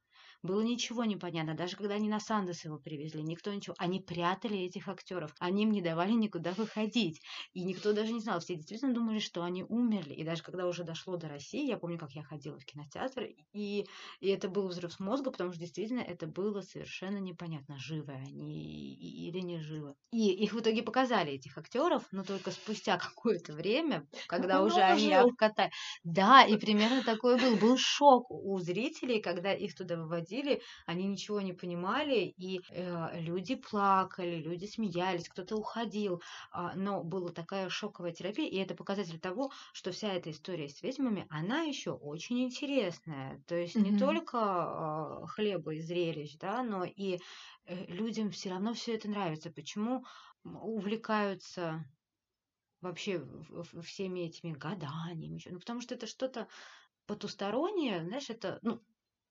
Было 0.44 0.60
ничего 0.60 1.06
не 1.06 1.16
понятно. 1.16 1.56
Даже 1.56 1.78
когда 1.78 1.96
они 1.96 2.10
на 2.10 2.20
Сандес 2.20 2.66
его 2.66 2.78
привезли, 2.78 3.24
никто 3.24 3.54
ничего. 3.54 3.76
Они 3.80 4.02
прятали 4.02 4.60
этих 4.60 4.90
актеров. 4.90 5.34
Они 5.40 5.64
им 5.64 5.72
не 5.72 5.82
давали 5.82 6.12
никуда 6.12 6.52
выходить. 6.52 7.22
И 7.54 7.64
никто 7.64 7.94
даже 7.94 8.12
не 8.12 8.20
знал. 8.20 8.42
Все 8.42 8.56
действительно 8.56 8.94
думали, 8.94 9.20
что 9.20 9.44
они 9.44 9.64
умерли. 9.64 10.14
И 10.14 10.26
даже 10.26 10.44
когда 10.44 10.68
уже 10.68 10.84
дошло 10.84 11.16
до 11.16 11.30
России, 11.30 11.66
я 11.66 11.78
помню, 11.78 11.98
как 11.98 12.12
я 12.12 12.24
ходила 12.24 12.60
в 12.60 12.66
кинотеатр, 12.66 13.30
и, 13.54 13.88
и 14.20 14.28
это 14.28 14.50
был 14.50 14.68
взрыв 14.68 15.00
мозга, 15.00 15.32
потому 15.32 15.52
что 15.52 15.62
действительно 15.62 16.02
это 16.02 16.28
было 16.28 16.60
совершенно 16.60 17.20
непонятно, 17.20 17.78
живы 17.78 18.12
они 18.12 18.96
или 18.96 19.40
не 19.40 19.60
живы. 19.62 19.96
И 20.12 20.30
их 20.30 20.52
в 20.52 20.60
итоге 20.60 20.84
показали, 20.84 21.32
этих 21.32 21.58
актеров, 21.58 22.04
но 22.12 22.26
только 22.26 22.52
спустя 22.52 22.98
какое-то 22.98 23.54
время, 23.54 24.06
когда 24.28 24.62
уже 24.62 24.82
они 24.82 25.14
обкатали. 25.14 25.72
Да, 26.04 26.44
и 26.44 26.58
примерно 26.58 27.02
такой 27.02 27.40
был. 27.40 27.54
Был 27.64 27.78
шок 27.78 28.30
у 28.30 28.60
зрителей, 28.60 29.22
когда 29.22 29.54
их 29.54 29.74
туда 29.74 29.96
выводили 29.96 30.33
ходили, 30.34 30.62
они 30.86 31.06
ничего 31.06 31.42
не 31.42 31.54
понимали, 31.54 32.34
и 32.38 32.62
э, 32.70 33.20
люди 33.20 33.56
плакали, 33.56 34.38
люди 34.38 34.66
смеялись, 34.66 35.30
кто-то 35.30 35.56
уходил, 35.56 36.22
э, 36.54 36.70
но 36.76 37.04
была 37.04 37.30
такая 37.30 37.70
шоковая 37.70 38.12
терапия, 38.12 38.48
и 38.48 38.58
это 38.58 38.76
показатель 38.76 39.20
того, 39.20 39.52
что 39.74 39.92
вся 39.92 40.14
эта 40.14 40.32
история 40.32 40.70
с 40.70 40.82
ведьмами, 40.82 41.28
она 41.30 41.62
еще 41.62 41.92
очень 41.92 42.44
интересная, 42.44 43.42
то 43.48 43.56
есть 43.56 43.76
mm-hmm. 43.76 43.92
не 43.92 44.00
только 44.00 44.38
э, 45.24 45.28
хлеба 45.28 45.76
и 45.76 45.82
зрелищ, 45.82 46.38
да, 46.40 46.64
но 46.64 46.84
и 46.84 47.20
э, 47.66 47.86
людям 47.88 48.32
все 48.32 48.50
равно 48.50 48.74
все 48.74 48.96
это 48.96 49.10
нравится. 49.10 49.52
Почему 49.52 50.06
увлекаются 50.44 51.86
вообще 52.82 53.26
всеми 53.82 54.22
этими 54.22 54.52
гаданиями, 54.52 55.40
ну, 55.50 55.60
потому 55.60 55.80
что 55.80 55.96
это 55.96 56.06
что-то 56.06 56.48
потустороннее, 57.06 58.04
знаешь, 58.04 58.30
это, 58.30 58.60
ну, 58.62 58.82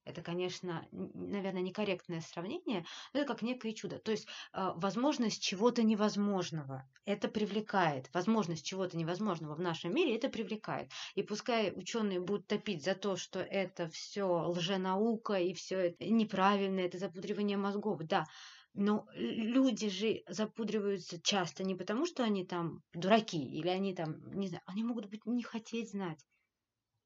это, 0.05 0.23
конечно, 0.23 0.87
наверное, 0.91 1.63
некорректное 1.63 2.21
сравнение, 2.21 2.85
но 3.13 3.21
это 3.21 3.33
как 3.33 3.43
некое 3.43 3.73
чудо. 3.73 3.99
То 3.99 4.11
есть 4.11 4.27
а, 4.53 4.73
возможность 4.75 5.43
чего-то 5.43 5.83
невозможного. 5.83 6.89
Это 7.05 7.29
привлекает. 7.29 8.13
Возможность 8.13 8.65
чего-то 8.65 8.97
невозможного 8.97 9.55
в 9.55 9.61
нашем 9.61 9.95
мире 9.95 10.17
это 10.17 10.29
привлекает. 10.29 10.91
И 11.15 11.23
пускай 11.23 11.73
ученые 11.75 12.21
будут 12.21 12.47
топить 12.47 12.85
за 12.85 12.95
то, 12.95 13.17
что 13.17 13.41
это 13.41 13.89
все 13.89 14.25
лженаука 14.49 15.35
и 15.35 15.55
все 15.55 15.79
это 15.79 16.05
неправильно, 16.05 16.81
это 16.81 16.99
запудривание 16.99 17.57
мозгов, 17.57 18.03
да. 18.03 18.27
Но 18.75 19.07
люди 19.15 19.89
же 19.91 20.23
запудриваются 20.29 21.21
часто 21.21 21.63
не 21.63 21.75
потому, 21.75 22.07
что 22.07 22.25
они 22.25 22.45
там 22.47 22.83
дураки 22.95 23.43
или 23.43 23.69
они 23.69 23.95
там, 23.95 24.31
не 24.33 24.49
знаю, 24.49 24.63
они 24.67 24.83
могут 24.83 25.07
быть 25.11 25.27
не 25.27 25.43
хотеть 25.43 25.91
знать. 25.91 26.25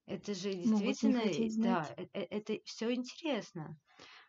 Это 0.06 0.34
же 0.34 0.52
действительно, 0.52 1.22
да, 1.62 1.94
это, 1.96 2.18
это 2.30 2.58
все 2.64 2.94
интересно. 2.94 3.76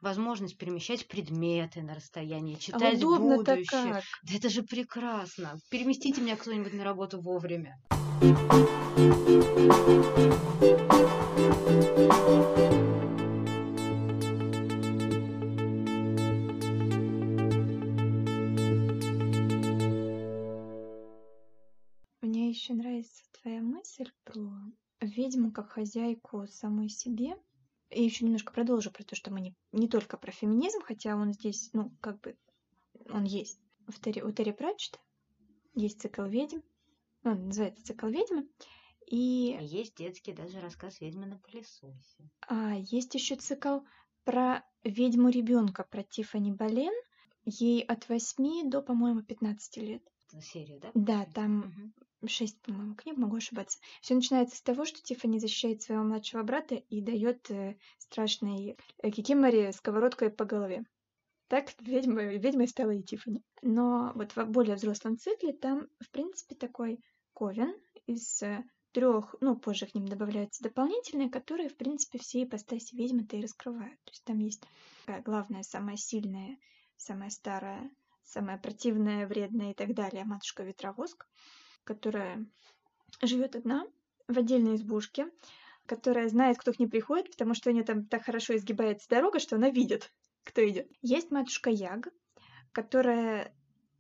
возможность 0.01 0.57
перемещать 0.57 1.07
предметы 1.07 1.83
на 1.83 1.93
расстоянии, 1.93 2.55
А 2.55 2.59
читать 2.59 2.97
удобно-то 2.97 3.55
будущее. 3.55 3.93
как? 3.93 4.03
Да 4.23 4.35
это 4.35 4.49
же 4.49 4.63
прекрасно. 4.63 5.57
Переместите 5.69 6.21
меня 6.21 6.35
кто-нибудь 6.35 6.73
на 6.73 6.83
работу 6.83 7.21
вовремя. 7.21 7.77
Мне 22.21 22.49
еще 22.49 22.73
нравится 22.73 23.23
твоя 23.41 23.61
мысль 23.61 24.11
про 24.23 24.41
ведьму 25.27 25.51
как 25.51 25.71
хозяйку 25.71 26.47
самой 26.47 26.89
себе. 26.89 27.35
И 27.89 28.03
еще 28.03 28.25
немножко 28.25 28.53
продолжу 28.53 28.91
про 28.91 29.03
то, 29.03 29.15
что 29.15 29.31
мы 29.31 29.39
не, 29.39 29.55
не 29.71 29.87
только 29.87 30.17
про 30.17 30.31
феминизм, 30.31 30.81
хотя 30.81 31.15
он 31.15 31.33
здесь, 31.33 31.69
ну, 31.73 31.91
как 32.01 32.19
бы, 32.21 32.37
он 33.09 33.23
есть. 33.23 33.59
В 33.87 34.01
Терри, 34.01 34.21
у 34.21 34.31
Терри 34.31 34.51
Пратчета 34.51 34.99
есть 35.73 36.01
цикл 36.01 36.23
ведьм, 36.23 36.59
ну, 37.23 37.31
он 37.31 37.45
называется 37.47 37.85
цикл 37.85 38.07
ведьмы. 38.07 38.49
И 39.05 39.57
Есть 39.61 39.95
детский 39.95 40.33
даже 40.33 40.59
рассказ 40.59 40.99
«Ведьма 40.99 41.27
на 41.27 41.37
пылесосе». 41.37 42.29
а, 42.41 42.75
есть 42.75 43.15
еще 43.15 43.37
цикл 43.37 43.79
про 44.25 44.65
ведьму 44.83 45.29
ребенка, 45.29 45.85
про 45.89 46.03
Тиффани 46.03 46.51
Болен. 46.51 46.93
Ей 47.45 47.81
от 47.83 48.09
8 48.09 48.69
до, 48.69 48.81
по-моему, 48.81 49.21
15 49.21 49.77
лет. 49.77 50.03
Это 50.27 50.41
серия, 50.41 50.79
да? 50.79 50.91
Да, 50.93 51.25
там 51.33 51.59
Мгм. 51.59 51.93
Шесть, 52.25 52.59
по-моему, 52.61 52.95
книг, 52.95 53.17
могу 53.17 53.37
ошибаться. 53.37 53.79
Все 54.01 54.15
начинается 54.15 54.57
с 54.57 54.61
того, 54.61 54.85
что 54.85 55.01
Тиффани 55.01 55.39
защищает 55.39 55.81
своего 55.81 56.03
младшего 56.03 56.43
брата 56.43 56.75
и 56.75 57.01
дает 57.01 57.49
э, 57.51 57.77
страшной 57.97 58.77
э, 58.97 59.11
Кикиморе 59.11 59.71
сковородкой 59.71 60.29
по 60.31 60.45
голове. 60.45 60.83
Так 61.47 61.73
ведьма, 61.79 62.23
ведьмой 62.23 62.67
стала 62.67 62.91
и 62.91 63.03
Тиффани. 63.03 63.43
Но 63.61 64.11
вот 64.15 64.35
в 64.35 64.45
более 64.45 64.75
взрослом 64.75 65.17
цикле 65.17 65.53
там, 65.53 65.87
в 65.99 66.09
принципе, 66.09 66.55
такой 66.55 66.99
ковен 67.33 67.73
из 68.05 68.41
трех, 68.91 69.35
ну, 69.41 69.55
позже 69.55 69.85
к 69.85 69.93
ним 69.93 70.07
добавляются 70.07 70.63
дополнительные, 70.63 71.29
которые, 71.29 71.69
в 71.69 71.77
принципе, 71.77 72.17
все 72.17 72.43
ипостаси 72.43 72.95
ведьмы-то 72.95 73.37
и 73.37 73.41
раскрывают. 73.41 73.99
То 74.05 74.11
есть 74.11 74.23
там 74.23 74.39
есть 74.39 74.63
такая 75.05 75.21
главная, 75.21 75.63
самая 75.63 75.97
сильная, 75.97 76.57
самая 76.95 77.29
старая, 77.29 77.91
самая 78.23 78.57
противная, 78.57 79.27
вредная 79.27 79.71
и 79.71 79.73
так 79.73 79.93
далее, 79.93 80.25
матушка 80.25 80.63
Ветровоск, 80.63 81.27
которая 81.87 82.45
живет 83.21 83.55
одна 83.55 83.87
в 84.27 84.37
отдельной 84.37 84.75
избушке, 84.75 85.27
которая 85.85 86.27
знает, 86.27 86.57
кто 86.57 86.73
к 86.73 86.79
ней 86.79 86.87
приходит, 86.87 87.31
потому 87.31 87.53
что 87.53 87.69
у 87.69 87.73
нее 87.73 87.83
там 87.83 88.05
так 88.05 88.25
хорошо 88.25 88.55
изгибается 88.57 89.07
дорога, 89.09 89.39
что 89.39 89.55
она 89.55 89.69
видит, 89.69 90.11
кто 90.43 90.67
идет. 90.67 90.87
Есть 91.01 91.31
матушка 91.31 91.69
Яг, 91.69 92.09
которая 92.73 93.53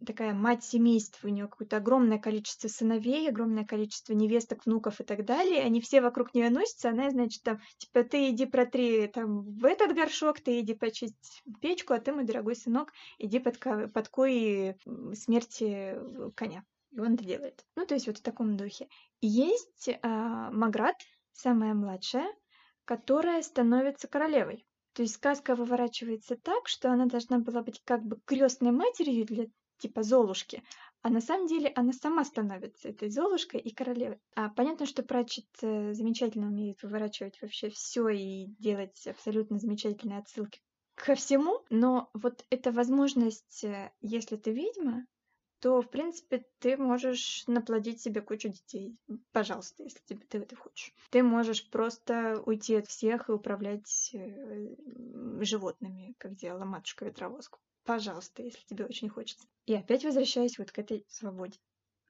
такая 0.05 0.33
мать 0.33 0.63
семейства, 0.63 1.27
у 1.27 1.31
нее 1.31 1.47
какое-то 1.47 1.77
огромное 1.77 2.19
количество 2.19 2.67
сыновей, 2.67 3.29
огромное 3.29 3.65
количество 3.65 4.13
невесток, 4.13 4.65
внуков 4.65 4.99
и 4.99 5.03
так 5.03 5.25
далее. 5.25 5.63
Они 5.63 5.81
все 5.81 6.01
вокруг 6.01 6.35
нее 6.35 6.49
носятся, 6.49 6.89
она, 6.89 7.09
значит, 7.09 7.41
там, 7.41 7.59
типа, 7.77 8.03
ты 8.03 8.29
иди 8.29 8.45
протри 8.45 9.07
там 9.07 9.41
в 9.41 9.65
этот 9.65 9.95
горшок, 9.95 10.39
ты 10.41 10.59
иди 10.59 10.75
почисть 10.75 11.41
печку, 11.61 11.93
а 11.93 11.99
ты, 11.99 12.11
мой 12.11 12.25
дорогой 12.25 12.55
сынок, 12.55 12.91
иди 13.17 13.39
под, 13.39 13.57
ко- 13.57 13.87
подкой 13.87 14.75
м, 14.85 15.15
смерти 15.15 15.95
коня. 16.35 16.63
И 16.97 16.99
он 16.99 17.13
это 17.13 17.23
делает. 17.23 17.63
Ну, 17.75 17.85
то 17.85 17.93
есть 17.93 18.07
вот 18.07 18.17
в 18.17 18.23
таком 18.23 18.57
духе. 18.57 18.89
Есть 19.21 19.87
а, 20.01 20.49
Маград, 20.49 20.95
самая 21.31 21.75
младшая, 21.75 22.27
которая 22.85 23.43
становится 23.43 24.07
королевой. 24.07 24.65
То 24.93 25.03
есть 25.03 25.13
сказка 25.13 25.53
выворачивается 25.53 26.35
так, 26.35 26.67
что 26.67 26.91
она 26.91 27.05
должна 27.05 27.37
была 27.37 27.61
быть 27.61 27.83
как 27.85 28.03
бы 28.03 28.19
крестной 28.25 28.71
матерью 28.71 29.25
для 29.27 29.45
типа 29.77 30.01
Золушки, 30.01 30.63
а 31.03 31.09
на 31.11 31.21
самом 31.21 31.45
деле 31.45 31.71
она 31.75 31.93
сама 31.93 32.25
становится 32.25 32.89
этой 32.89 33.11
Золушкой 33.11 33.59
и 33.59 33.71
королевой. 33.71 34.19
А 34.35 34.49
понятно, 34.49 34.87
что 34.87 35.03
Пратчет 35.03 35.45
э, 35.61 35.93
замечательно 35.93 36.47
умеет 36.47 36.81
выворачивать 36.81 37.39
вообще 37.43 37.69
все 37.69 38.09
и 38.09 38.47
делать 38.57 39.05
абсолютно 39.05 39.59
замечательные 39.59 40.17
отсылки 40.17 40.61
ко 40.95 41.13
всему, 41.13 41.63
но 41.69 42.09
вот 42.15 42.43
эта 42.49 42.71
возможность, 42.71 43.63
э, 43.63 43.91
если 44.01 44.35
ты 44.35 44.51
ведьма, 44.51 45.05
то, 45.59 45.81
в 45.81 45.89
принципе, 45.89 46.45
ты 46.59 46.77
можешь 46.77 47.43
наплодить 47.47 48.01
себе 48.01 48.21
кучу 48.21 48.49
детей. 48.49 48.95
Пожалуйста, 49.31 49.83
если 49.83 49.99
тебе, 50.05 50.25
ты 50.27 50.37
это 50.39 50.55
хочешь. 50.55 50.93
Ты 51.09 51.23
можешь 51.23 51.67
просто 51.69 52.41
уйти 52.45 52.75
от 52.75 52.87
всех 52.87 53.29
и 53.29 53.31
управлять 53.31 54.11
э, 54.13 54.75
животными, 55.41 56.15
как 56.19 56.35
делала 56.35 56.65
матушка 56.65 57.05
Ветровоск. 57.05 57.57
Пожалуйста, 57.85 58.43
если 58.43 58.63
тебе 58.65 58.85
очень 58.85 59.09
хочется. 59.09 59.47
И 59.65 59.73
опять 59.73 60.03
возвращаюсь 60.03 60.59
вот 60.59 60.71
к 60.71 60.79
этой 60.79 61.05
свободе. 61.09 61.59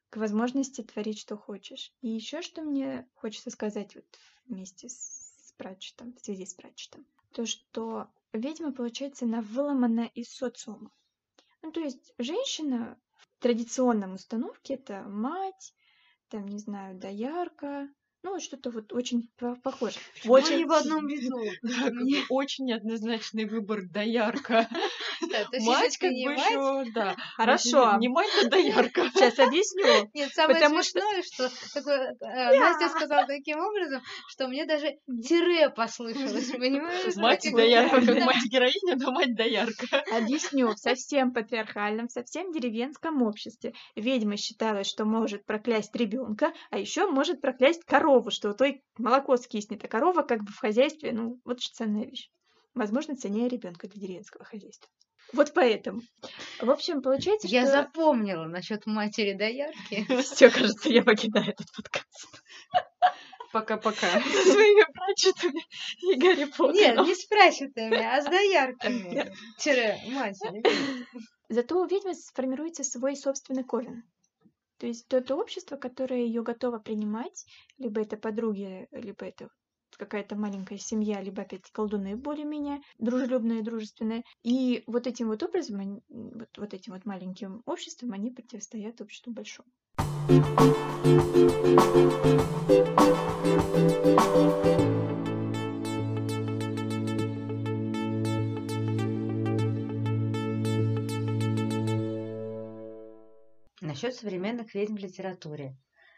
К 0.09 0.17
возможности 0.17 0.81
творить, 0.81 1.19
что 1.19 1.37
хочешь. 1.37 1.93
И 2.01 2.09
еще 2.09 2.41
что 2.41 2.63
мне 2.63 3.07
хочется 3.15 3.51
сказать 3.51 3.95
вот 3.95 4.05
вместе 4.45 4.89
с 4.89 5.53
Пратчетом, 5.57 6.13
в 6.15 6.19
связи 6.19 6.45
с 6.45 6.53
Пратчетом. 6.53 7.05
То, 7.31 7.45
что 7.45 8.07
ведьма, 8.33 8.71
получается, 8.71 9.25
она 9.25 9.41
выломана 9.41 10.09
из 10.13 10.29
социума. 10.29 10.91
Ну, 11.61 11.71
то 11.71 11.79
есть 11.79 12.13
женщина 12.17 12.99
в 13.17 13.27
традиционном 13.41 14.13
установке 14.15 14.75
это 14.75 15.03
мать, 15.03 15.73
там, 16.29 16.45
не 16.47 16.59
знаю, 16.59 16.97
доярка, 16.97 17.89
ну, 18.23 18.39
что-то 18.39 18.71
вот 18.71 18.93
очень 18.93 19.29
по- 19.37 19.55
похоже. 19.55 19.97
Очень 20.25 20.57
не 20.57 20.65
в 20.65 20.71
одном 20.71 21.07
виду. 21.07 21.39
Да, 21.61 21.89
Мне- 21.91 22.23
очень 22.29 22.65
неоднозначный 22.65 23.45
выбор 23.45 23.81
доярка. 23.89 24.67
Да, 25.29 25.43
то 25.45 25.55
есть, 25.55 25.67
Мать 25.67 25.97
как 25.97 26.11
бы 26.11 26.25
мать- 26.25 26.49
еще, 26.49 26.91
да. 26.93 27.15
Хорошо. 27.35 27.97
Не 27.97 28.07
мать, 28.09 28.29
а 28.43 28.47
доярка. 28.47 29.09
Сейчас 29.13 29.39
объясню. 29.39 30.09
Нет, 30.13 30.33
самое 30.33 30.59
Потому 30.59 30.83
что- 30.83 30.99
смешное, 30.99 31.23
что 31.23 31.73
такое, 31.73 32.15
э, 32.21 32.59
Настя 32.59 32.89
сказала 32.89 33.25
таким 33.25 33.59
образом, 33.59 34.01
что 34.29 34.47
мне 34.47 34.65
даже 34.65 34.97
тире 35.27 35.69
послышалось, 35.69 36.51
понимаешь? 36.51 37.15
Мать 37.15 37.47
доярка, 37.51 38.01
да. 38.01 38.25
мать 38.25 38.43
героиня, 38.45 38.95
но 38.95 39.11
мать 39.11 39.35
доярка. 39.35 40.03
Объясню. 40.11 40.67
В 40.73 40.77
совсем 40.77 41.33
патриархальном, 41.33 42.09
совсем 42.09 42.51
деревенском 42.51 43.21
обществе 43.21 43.73
ведьма 43.95 44.37
считалась, 44.37 44.87
что 44.87 45.05
может 45.05 45.45
проклясть 45.45 45.95
ребенка, 45.95 46.53
а 46.69 46.77
еще 46.77 47.07
может 47.07 47.41
проклясть 47.41 47.83
корову, 47.85 48.31
что 48.31 48.49
у 48.49 48.53
той 48.53 48.83
молоко 48.97 49.37
скиснет, 49.37 49.83
а 49.83 49.87
корова 49.87 50.21
как 50.21 50.43
бы 50.43 50.51
в 50.51 50.57
хозяйстве, 50.59 51.11
ну, 51.11 51.39
вот 51.45 51.61
же 51.61 51.69
ценная 51.73 52.05
вещь. 52.05 52.29
Возможно, 52.73 53.15
ценнее 53.15 53.49
ребенка 53.49 53.87
для 53.87 54.01
деревенского 54.01 54.45
хозяйства. 54.45 54.89
Вот 55.33 55.53
поэтому. 55.53 56.01
В 56.61 56.69
общем, 56.69 57.01
получается, 57.01 57.47
Я 57.47 57.63
что... 57.63 57.71
запомнила 57.71 58.45
насчет 58.45 58.85
матери 58.85 59.33
доярки. 59.33 60.05
Все, 60.21 60.49
кажется, 60.49 60.89
я 60.89 61.03
покидаю 61.03 61.49
этот 61.49 61.67
подкаст. 61.75 62.27
Пока-пока. 63.51 64.07
Со 64.21 64.51
своими 64.51 64.85
прочитами 64.91 65.61
и 66.01 66.15
Гарри 66.19 66.45
Нет, 66.45 66.57
Поттером. 66.57 67.05
не 67.05 67.15
с 67.15 67.25
прачетами, 67.25 67.97
а 67.97 68.21
с 68.21 68.25
доярками. 68.25 69.31
Тире 69.57 69.99
матери. 70.07 70.63
Зато 71.49 71.79
у 71.79 71.85
ведьмы 71.85 72.13
сформируется 72.13 72.83
свой 72.83 73.15
собственный 73.15 73.63
ковен. 73.63 74.03
То 74.79 74.85
есть 74.85 75.07
то, 75.07 75.21
то 75.21 75.35
общество, 75.35 75.75
которое 75.75 76.25
ее 76.25 76.43
готово 76.43 76.77
принимать, 76.77 77.45
либо 77.77 78.01
это 78.01 78.15
подруги, 78.15 78.87
либо 78.91 79.25
это 79.25 79.49
какая-то 79.97 80.35
маленькая 80.35 80.77
семья, 80.77 81.21
либо 81.21 81.41
опять 81.41 81.69
колдуны 81.71 82.15
более-менее 82.15 82.81
дружелюбные, 82.99 83.63
дружественные. 83.63 84.23
И 84.43 84.83
вот 84.87 85.07
этим 85.07 85.27
вот 85.27 85.43
образом, 85.43 85.79
они- 85.79 86.01
вот, 86.09 86.49
вот 86.57 86.73
этим 86.73 86.93
вот 86.93 87.05
маленьким 87.05 87.61
обществом, 87.65 88.13
они 88.13 88.31
противостоят 88.31 89.01
обществу 89.01 89.33
большому. 89.33 89.69
Насчет 103.79 104.15
современных 104.15 104.75
ведьм 104.75 104.95
в 104.95 104.99
литературе. 104.99 105.75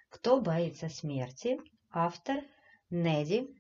Кто 0.10 0.42
боится 0.42 0.90
смерти? 0.90 1.60
Автор 1.92 2.44
Неди. 2.90 3.56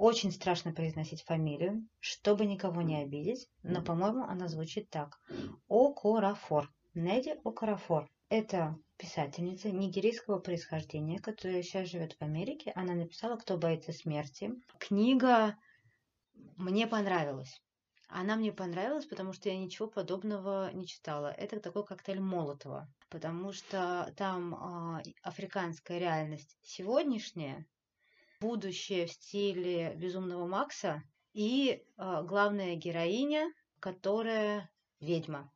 Очень 0.00 0.32
страшно 0.32 0.72
произносить 0.72 1.24
фамилию, 1.24 1.86
чтобы 1.98 2.46
никого 2.46 2.80
не 2.80 3.02
обидеть, 3.02 3.50
но, 3.62 3.82
по-моему, 3.82 4.24
она 4.24 4.48
звучит 4.48 4.88
так. 4.88 5.20
Окорафор. 5.68 6.72
Неди 6.94 7.34
Окорафор. 7.44 8.08
Это 8.30 8.78
писательница 8.96 9.70
нигерийского 9.70 10.38
происхождения, 10.38 11.18
которая 11.18 11.62
сейчас 11.62 11.90
живет 11.90 12.14
в 12.14 12.22
Америке. 12.22 12.72
Она 12.74 12.94
написала 12.94 13.36
«Кто 13.36 13.58
боится 13.58 13.92
смерти». 13.92 14.54
Книга 14.78 15.58
мне 16.56 16.86
понравилась. 16.86 17.60
Она 18.08 18.36
мне 18.36 18.52
понравилась, 18.52 19.04
потому 19.04 19.34
что 19.34 19.50
я 19.50 19.58
ничего 19.58 19.86
подобного 19.86 20.72
не 20.72 20.86
читала. 20.86 21.30
Это 21.30 21.60
такой 21.60 21.84
коктейль 21.84 22.20
Молотова, 22.20 22.88
потому 23.10 23.52
что 23.52 24.14
там 24.16 24.98
и 25.02 25.14
африканская 25.22 25.98
реальность 25.98 26.56
сегодняшняя, 26.62 27.66
будущее 28.40 29.06
в 29.06 29.12
стиле 29.12 29.94
Безумного 29.96 30.46
Макса 30.46 31.02
и 31.32 31.84
а, 31.96 32.22
главная 32.22 32.74
героиня, 32.74 33.52
которая 33.80 34.70
ведьма. 35.00 35.52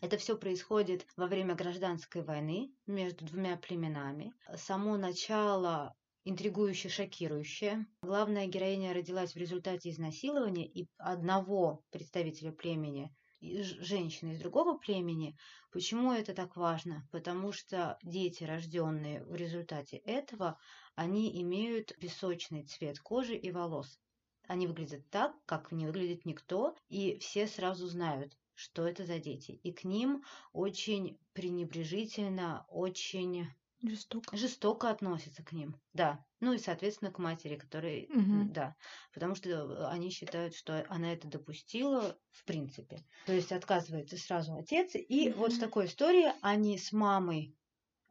Это 0.00 0.16
все 0.16 0.36
происходит 0.36 1.06
во 1.16 1.26
время 1.26 1.54
гражданской 1.54 2.22
войны 2.22 2.70
между 2.86 3.24
двумя 3.24 3.56
племенами. 3.56 4.32
Само 4.56 4.96
начало 4.96 5.94
интригующе 6.24 6.88
шокирующее. 6.88 7.86
Главная 8.02 8.46
героиня 8.46 8.92
родилась 8.92 9.32
в 9.32 9.36
результате 9.36 9.90
изнасилования 9.90 10.66
и 10.66 10.86
одного 10.98 11.82
представителя 11.90 12.52
племени 12.52 13.12
женщины 13.40 14.32
из 14.32 14.40
другого 14.40 14.76
племени. 14.78 15.36
Почему 15.70 16.12
это 16.12 16.34
так 16.34 16.56
важно? 16.56 17.06
Потому 17.12 17.52
что 17.52 17.98
дети, 18.02 18.44
рожденные 18.44 19.24
в 19.24 19.34
результате 19.34 19.98
этого, 19.98 20.58
они 20.94 21.40
имеют 21.42 21.96
песочный 21.98 22.64
цвет 22.64 22.98
кожи 23.00 23.36
и 23.36 23.50
волос. 23.50 23.98
Они 24.46 24.66
выглядят 24.66 25.08
так, 25.10 25.34
как 25.44 25.72
не 25.72 25.86
выглядит 25.86 26.24
никто, 26.24 26.74
и 26.88 27.18
все 27.18 27.46
сразу 27.46 27.86
знают, 27.86 28.36
что 28.54 28.86
это 28.86 29.04
за 29.04 29.18
дети. 29.18 29.52
И 29.62 29.72
к 29.72 29.84
ним 29.84 30.24
очень 30.52 31.18
пренебрежительно, 31.34 32.66
очень 32.68 33.46
Жестоко. 33.82 34.36
Жестоко 34.36 34.90
относятся 34.90 35.44
к 35.44 35.52
ним, 35.52 35.80
да. 35.92 36.24
Ну 36.40 36.52
и, 36.52 36.58
соответственно, 36.58 37.12
к 37.12 37.18
матери, 37.18 37.56
которая, 37.56 38.06
Угу. 38.06 38.52
да. 38.52 38.74
Потому 39.12 39.34
что 39.34 39.88
они 39.88 40.10
считают, 40.10 40.54
что 40.54 40.84
она 40.88 41.12
это 41.12 41.28
допустила 41.28 42.18
в 42.30 42.44
принципе. 42.44 43.04
То 43.24 43.32
есть 43.32 43.52
отказывается 43.52 44.16
сразу 44.16 44.54
отец. 44.54 44.90
И 44.94 45.30
вот 45.30 45.52
в 45.52 45.60
такой 45.60 45.86
истории 45.86 46.32
они 46.42 46.76
с 46.76 46.92
мамой 46.92 47.56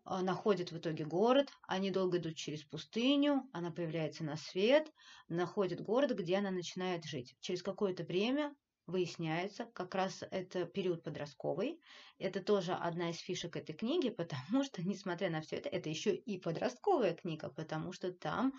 а, 0.06 0.22
находят 0.22 0.72
в 0.72 0.78
итоге 0.78 1.06
город, 1.06 1.50
они 1.68 1.92
долго 1.92 2.18
идут 2.18 2.36
через 2.38 2.64
пустыню, 2.64 3.50
она 3.52 3.72
появляется 3.72 4.24
на 4.24 4.38
свет, 4.38 4.94
находит 5.28 5.82
город, 5.82 6.12
где 6.12 6.38
она 6.38 6.52
начинает 6.52 7.04
жить. 7.04 7.36
Через 7.42 7.62
какое-то 7.62 8.04
время 8.04 8.56
выясняется, 8.88 9.66
как 9.74 9.94
раз 9.96 10.24
это 10.32 10.66
период 10.66 11.04
подростковый. 11.04 11.80
Это 12.18 12.42
тоже 12.42 12.74
одна 12.74 13.12
из 13.12 13.18
фишек 13.20 13.56
этой 13.56 13.74
книги, 13.74 14.10
потому 14.18 14.64
что, 14.64 14.82
несмотря 14.84 15.30
на 15.30 15.42
все 15.42 15.58
это, 15.58 15.70
это 15.70 15.90
еще 15.90 16.16
и 16.16 16.40
подростковая 16.40 17.14
книга, 17.16 17.50
потому 17.50 17.92
что 17.94 18.12
там... 18.14 18.54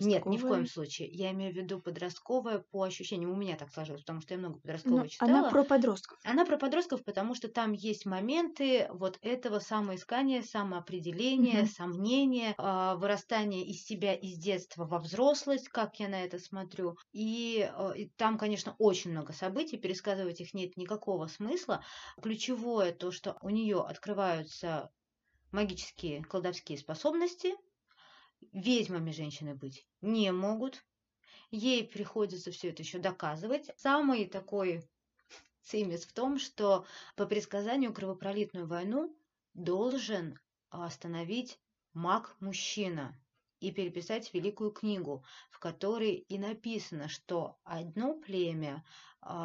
Нет, 0.00 0.28
ни 0.28 0.38
в 0.38 0.44
коем 0.44 0.66
случае. 0.66 1.08
Я 1.08 1.30
имею 1.32 1.52
в 1.52 1.56
виду 1.56 1.80
подростковая 1.80 2.60
по 2.70 2.82
ощущениям. 2.84 3.30
У 3.32 3.36
меня 3.36 3.56
так 3.56 3.72
сложилось, 3.72 4.02
потому 4.02 4.20
что 4.20 4.34
я 4.34 4.38
много 4.38 4.60
подросткового 4.60 5.06
Ну, 5.06 5.08
читала. 5.08 5.28
она 5.42 5.50
про 5.50 5.64
подростков. 5.64 6.18
Она 6.24 6.44
про 6.44 6.58
подростков, 6.58 7.04
потому 7.04 7.34
что 7.34 7.48
там 7.48 7.72
есть 7.72 8.04
моменты 8.06 8.88
вот 8.92 9.18
этого 9.22 9.60
самоискания, 9.60 10.42
самоопределения, 10.42 11.64
Мгм. 11.64 11.66
сомнения, 11.66 12.54
а, 12.58 12.96
вырастания 12.96 13.64
из 13.64 13.84
себя 13.84 14.14
из 14.14 14.36
детства 14.38 14.84
во 14.84 14.98
взрослость, 14.98 15.68
как 15.68 16.00
я 16.00 16.08
на 16.08 16.24
это 16.24 16.38
смотрю. 16.38 16.96
И, 17.12 17.68
а, 17.72 17.92
и 17.92 18.08
там, 18.16 18.36
конечно, 18.38 18.74
очень 18.78 19.12
много 19.12 19.32
событий, 19.32 19.67
пересказывать 19.76 20.40
их 20.40 20.54
нет 20.54 20.76
никакого 20.76 21.26
смысла. 21.26 21.84
Ключевое 22.22 22.92
то, 22.92 23.10
что 23.10 23.36
у 23.42 23.50
нее 23.50 23.80
открываются 23.80 24.90
магические 25.52 26.24
колдовские 26.24 26.78
способности, 26.78 27.54
ведьмами 28.52 29.10
женщины 29.10 29.54
быть 29.54 29.86
не 30.00 30.32
могут. 30.32 30.84
Ей 31.50 31.84
приходится 31.84 32.50
все 32.50 32.70
это 32.70 32.82
еще 32.82 32.98
доказывать. 32.98 33.70
Самый 33.76 34.26
такой 34.26 34.82
цимис 35.62 36.04
в 36.04 36.12
том, 36.12 36.38
что 36.38 36.86
по 37.16 37.26
предсказанию 37.26 37.92
кровопролитную 37.92 38.66
войну 38.66 39.16
должен 39.54 40.38
остановить 40.70 41.58
маг-мужчина 41.94 43.18
и 43.60 43.72
переписать 43.72 44.32
великую 44.32 44.70
книгу, 44.70 45.24
в 45.50 45.58
которой 45.58 46.14
и 46.14 46.38
написано, 46.38 47.08
что 47.08 47.58
одно 47.64 48.14
племя 48.14 48.84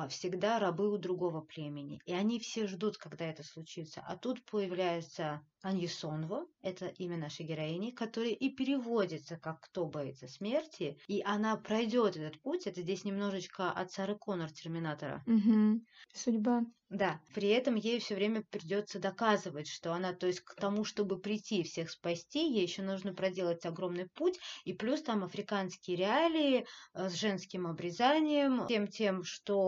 всегда 0.09 0.59
рабы 0.59 0.91
у 0.91 0.97
другого 0.97 1.41
племени, 1.41 1.99
и 2.05 2.13
они 2.13 2.39
все 2.39 2.67
ждут, 2.67 2.97
когда 2.97 3.25
это 3.25 3.43
случится. 3.43 4.01
А 4.05 4.17
тут 4.17 4.43
появляется 4.45 5.41
Аньесонво, 5.61 6.45
это 6.61 6.87
имя 6.87 7.17
нашей 7.17 7.45
героини, 7.45 7.91
которая 7.91 8.31
и 8.31 8.49
переводится 8.49 9.37
как 9.37 9.61
«Кто 9.61 9.85
боится 9.85 10.27
смерти», 10.27 10.97
и 11.07 11.21
она 11.23 11.55
пройдет 11.55 12.17
этот 12.17 12.41
путь. 12.41 12.67
Это 12.67 12.81
здесь 12.81 13.05
немножечко 13.05 13.71
от 13.71 13.91
Сары 13.91 14.17
Коннор 14.17 14.51
Терминатора. 14.51 15.23
Мгм. 15.25 15.85
Судьба. 16.13 16.63
Да, 16.89 17.21
при 17.33 17.47
этом 17.47 17.73
ей 17.73 17.99
все 17.99 18.13
время 18.13 18.43
придется 18.43 18.99
доказывать, 18.99 19.67
что 19.67 19.93
она, 19.93 20.13
то 20.13 20.27
есть 20.27 20.41
к 20.41 20.53
тому, 20.53 20.83
чтобы 20.83 21.17
прийти 21.19 21.63
всех 21.63 21.89
спасти, 21.89 22.47
ей 22.53 22.61
еще 22.63 22.83
нужно 22.83 23.15
проделать 23.15 23.65
огромный 23.65 24.07
путь, 24.13 24.37
и 24.63 24.73
плюс 24.73 25.01
там 25.01 25.23
африканские 25.23 25.97
реалии 25.97 26.67
э, 26.93 27.09
с 27.09 27.13
женским 27.13 27.65
обрезанием, 27.65 28.67
тем 28.67 28.87
тем, 28.87 29.23
что, 29.23 29.62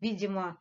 видимо, 0.00 0.60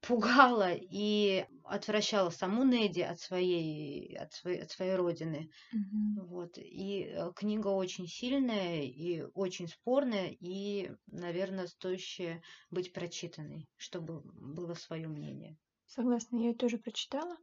пугало 0.00 0.72
и 0.72 1.44
отвращало 1.64 2.30
саму 2.30 2.64
Неди 2.64 3.02
от 3.02 3.18
своей, 3.18 4.16
от 4.16 4.32
своей, 4.32 4.62
от 4.62 4.70
своей 4.70 4.94
родины. 4.94 5.50
Мгм. 5.72 6.26
Вот. 6.26 6.58
И 6.58 7.08
э, 7.10 7.32
книга 7.34 7.68
очень 7.68 8.06
сильная 8.06 8.82
и 8.82 9.22
очень 9.34 9.68
спорная, 9.68 10.28
и, 10.38 10.92
наверное, 11.06 11.66
стоящая 11.66 12.42
быть 12.70 12.92
прочитанной, 12.92 13.68
чтобы 13.76 14.20
было 14.24 14.74
свое 14.74 15.08
мнение. 15.08 15.56
Согласна, 15.86 16.36
я 16.36 16.48
ее 16.48 16.54
тоже 16.54 16.78
прочитала. 16.78 17.36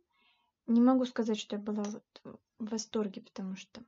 Не 0.67 0.79
могу 0.79 1.05
сказать, 1.05 1.37
что 1.37 1.57
я 1.57 1.61
была 1.61 1.83
вот 1.83 2.21
в 2.23 2.65
восторге, 2.65 3.21
потому 3.21 3.55
что 3.57 3.83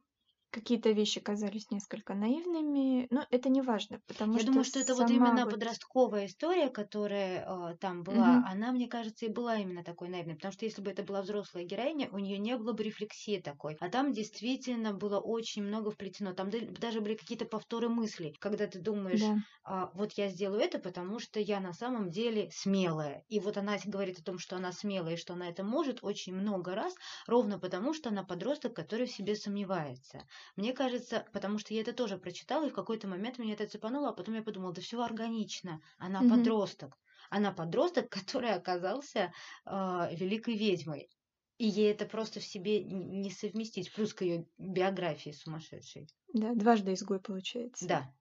какие-то 0.56 0.92
вещи 0.92 1.20
казались 1.22 1.70
несколько 1.72 2.14
наивными, 2.16 3.08
но 3.12 3.26
это 3.30 3.50
не 3.50 3.62
важно, 3.62 4.00
потому 4.08 4.38
Я 4.38 4.44
что 4.44 4.44
думаю, 4.44 4.64
что 4.66 4.80
это 4.80 4.96
вот 4.96 5.10
именно 5.10 5.46
вот- 5.46 5.48
подростковая 5.48 6.26
история, 6.26 6.70
которая 6.70 7.46
э, 7.74 7.78
там 7.78 8.04
была, 8.04 8.40
Мгм. 8.40 8.46
она, 8.46 8.72
мне 8.72 8.88
кажется, 8.88 9.26
и 9.26 9.30
была 9.30 9.58
именно 9.58 9.84
такой 9.84 10.10
наивной, 10.10 10.36
потому 10.36 10.52
что 10.52 10.66
если 10.66 10.82
бы 10.82 10.92
это 10.92 11.04
была 11.04 11.22
взрослая 11.22 11.64
героиня, 11.64 12.10
у 12.12 12.20
нее 12.20 12.38
не 12.38 12.58
было 12.58 12.74
бы 12.74 12.84
рефлексии 12.84 13.40
такой. 13.40 13.78
А 13.80 13.90
там 13.90 14.12
действительно 14.14 14.94
было 14.94 15.20
очень 15.20 15.64
много 15.64 15.90
вплетено. 15.92 16.34
Там 16.34 16.50
даже 16.50 17.02
были 17.02 17.16
какие-то 17.16 17.46
повторы 17.46 17.88
мыслей, 17.90 18.34
когда 18.40 18.68
ты 18.68 18.80
думаешь, 18.80 19.24
Да. 19.24 19.46
а, 19.64 19.90
вот 19.94 20.12
я 20.14 20.28
сделаю 20.30 20.62
это, 20.62 20.80
потому 20.80 21.20
что 21.20 21.40
я 21.40 21.60
на 21.60 21.74
самом 21.74 22.10
деле 22.12 22.50
смелая. 22.52 23.24
И 23.30 23.40
вот 23.40 23.58
она 23.58 23.78
говорит 23.86 24.20
о 24.20 24.24
том, 24.24 24.38
что 24.38 24.58
она 24.58 24.72
смелая 24.72 25.14
и 25.16 25.18
что 25.18 25.34
она 25.34 25.50
это 25.50 25.64
может 25.64 26.00
очень 26.04 26.36
много 26.36 26.76
раз, 26.76 26.94
ровно 27.28 27.58
потому, 27.60 27.94
что 27.94 28.10
она 28.10 28.24
подросток, 28.24 28.76
который 28.76 29.08
в 29.08 29.12
себе 29.12 29.36
сомневается. 29.36 30.26
Мне 30.56 30.74
кажется, 30.74 31.26
потому 31.34 31.60
что 31.60 31.74
я 31.74 31.82
это 31.82 31.94
тоже 31.94 32.18
прочитала, 32.18 32.66
и 32.66 32.70
в 32.70 32.74
какой-то 32.74 33.08
момент 33.08 33.38
меня 33.40 33.54
это 33.54 33.68
цепануло, 33.68 34.10
а 34.10 34.14
потом 34.14 34.36
я 34.36 34.44
подумала, 34.44 34.74
да 34.74 34.82
все 34.82 35.02
органично, 35.02 35.82
она 35.98 36.22
Мгм. 36.22 36.30
подросток. 36.30 36.98
Она 37.30 37.52
подросток, 37.52 38.10
который 38.28 38.52
оказался 38.54 39.32
а, 39.66 40.10
великой 40.14 40.56
ведьмой. 40.58 41.10
И 41.58 41.68
ей 41.68 41.92
это 41.92 42.06
просто 42.06 42.40
в 42.40 42.44
себе 42.46 42.84
не 42.84 43.32
совместить, 43.32 43.94
плюс 43.94 44.14
к 44.14 44.24
ее 44.24 44.46
биографии 44.58 45.32
сумасшедшей. 45.32 46.08
Да, 46.34 46.54
дважды 46.54 46.94
изгой 46.94 47.22
получается. 47.22 47.86
Да. 47.88 48.14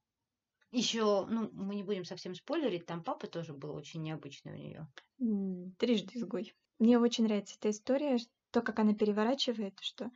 Еще, 0.71 1.27
ну, 1.27 1.51
мы 1.53 1.77
не 1.77 1.85
будем 1.85 2.05
совсем 2.05 2.35
спойлерить, 2.35 2.87
там 2.87 3.03
папа 3.03 3.27
тоже 3.27 3.53
был 3.55 3.75
очень 3.75 4.03
необычный 4.03 4.53
у 4.53 4.57
нее. 4.57 4.89
Трижды 5.79 6.19
изгой. 6.19 6.53
Мне 6.79 6.99
очень 6.99 7.25
нравится 7.25 7.57
эта 7.59 7.71
история, 7.71 8.19
то, 8.51 8.61
как 8.61 8.79
она 8.81 8.95
переворачивает, 8.95 9.79
что 9.81 10.11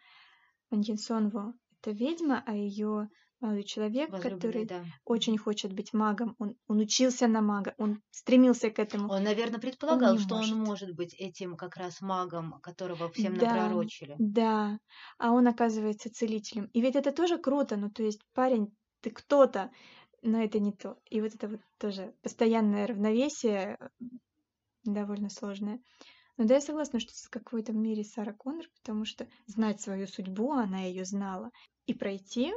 Ван 0.70 0.84
Сонво— 0.96 1.54
это 1.80 1.90
ведьма, 1.92 2.42
а 2.46 2.54
ее 2.54 3.08
молодой 3.40 3.62
человек, 3.62 4.10
Возлюбленный, 4.10 4.40
который 4.40 4.64
да. 4.64 4.84
очень 5.04 5.38
хочет 5.38 5.72
быть 5.72 5.92
магом, 5.92 6.34
он, 6.38 6.56
он 6.66 6.80
учился 6.80 7.28
на 7.28 7.40
мага, 7.40 7.74
он 7.78 8.02
стремился 8.10 8.70
к 8.70 8.78
этому. 8.78 9.08
Он, 9.12 9.22
наверное, 9.22 9.60
предполагал, 9.60 10.12
не 10.14 10.18
что 10.18 10.34
может. 10.36 10.52
он 10.52 10.58
может 10.64 10.94
быть 10.94 11.14
этим 11.14 11.56
как 11.56 11.76
раз 11.76 12.00
магом, 12.00 12.60
которого 12.60 13.10
всем 13.12 13.34
Да. 13.34 13.68
напророчили. 13.68 14.16
Да, 14.18 14.78
а 15.18 15.30
он 15.30 15.46
оказывается 15.46 16.10
целителем. 16.12 16.66
И 16.72 16.80
ведь 16.80 16.96
это 16.96 17.12
тоже 17.12 17.38
круто, 17.38 17.76
ну 17.76 17.90
то 17.90 18.02
есть 18.02 18.20
парень, 18.34 18.74
ты 19.00 19.10
кто-то, 19.10 19.70
но 20.22 20.42
это 20.42 20.58
не 20.58 20.72
то. 20.72 20.98
И 21.08 21.20
вот 21.20 21.34
это 21.34 21.48
вот 21.48 21.60
тоже 21.78 22.14
постоянное 22.22 22.86
равновесие 22.88 23.78
довольно 24.84 25.28
сложное. 25.30 25.80
Но 26.38 26.44
да, 26.46 26.54
я 26.54 26.60
согласна, 26.60 27.00
что 27.00 27.12
в 27.12 27.28
какой-то 27.30 27.72
мере 27.72 28.04
Сара 28.04 28.32
Коннор, 28.32 28.66
потому 28.80 29.04
что 29.04 29.28
знать 29.46 29.80
свою 29.80 30.06
судьбу, 30.06 30.52
она 30.52 30.80
ее 30.82 31.04
знала, 31.04 31.50
и 31.86 31.92
пройти, 31.94 32.52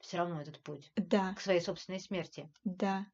Все 0.00 0.16
равно 0.16 0.40
этот 0.40 0.58
путь 0.60 0.90
да, 0.96 1.34
к 1.34 1.40
своей 1.40 1.60
собственной 1.60 2.00
смерти. 2.00 2.50
да. 2.64 3.06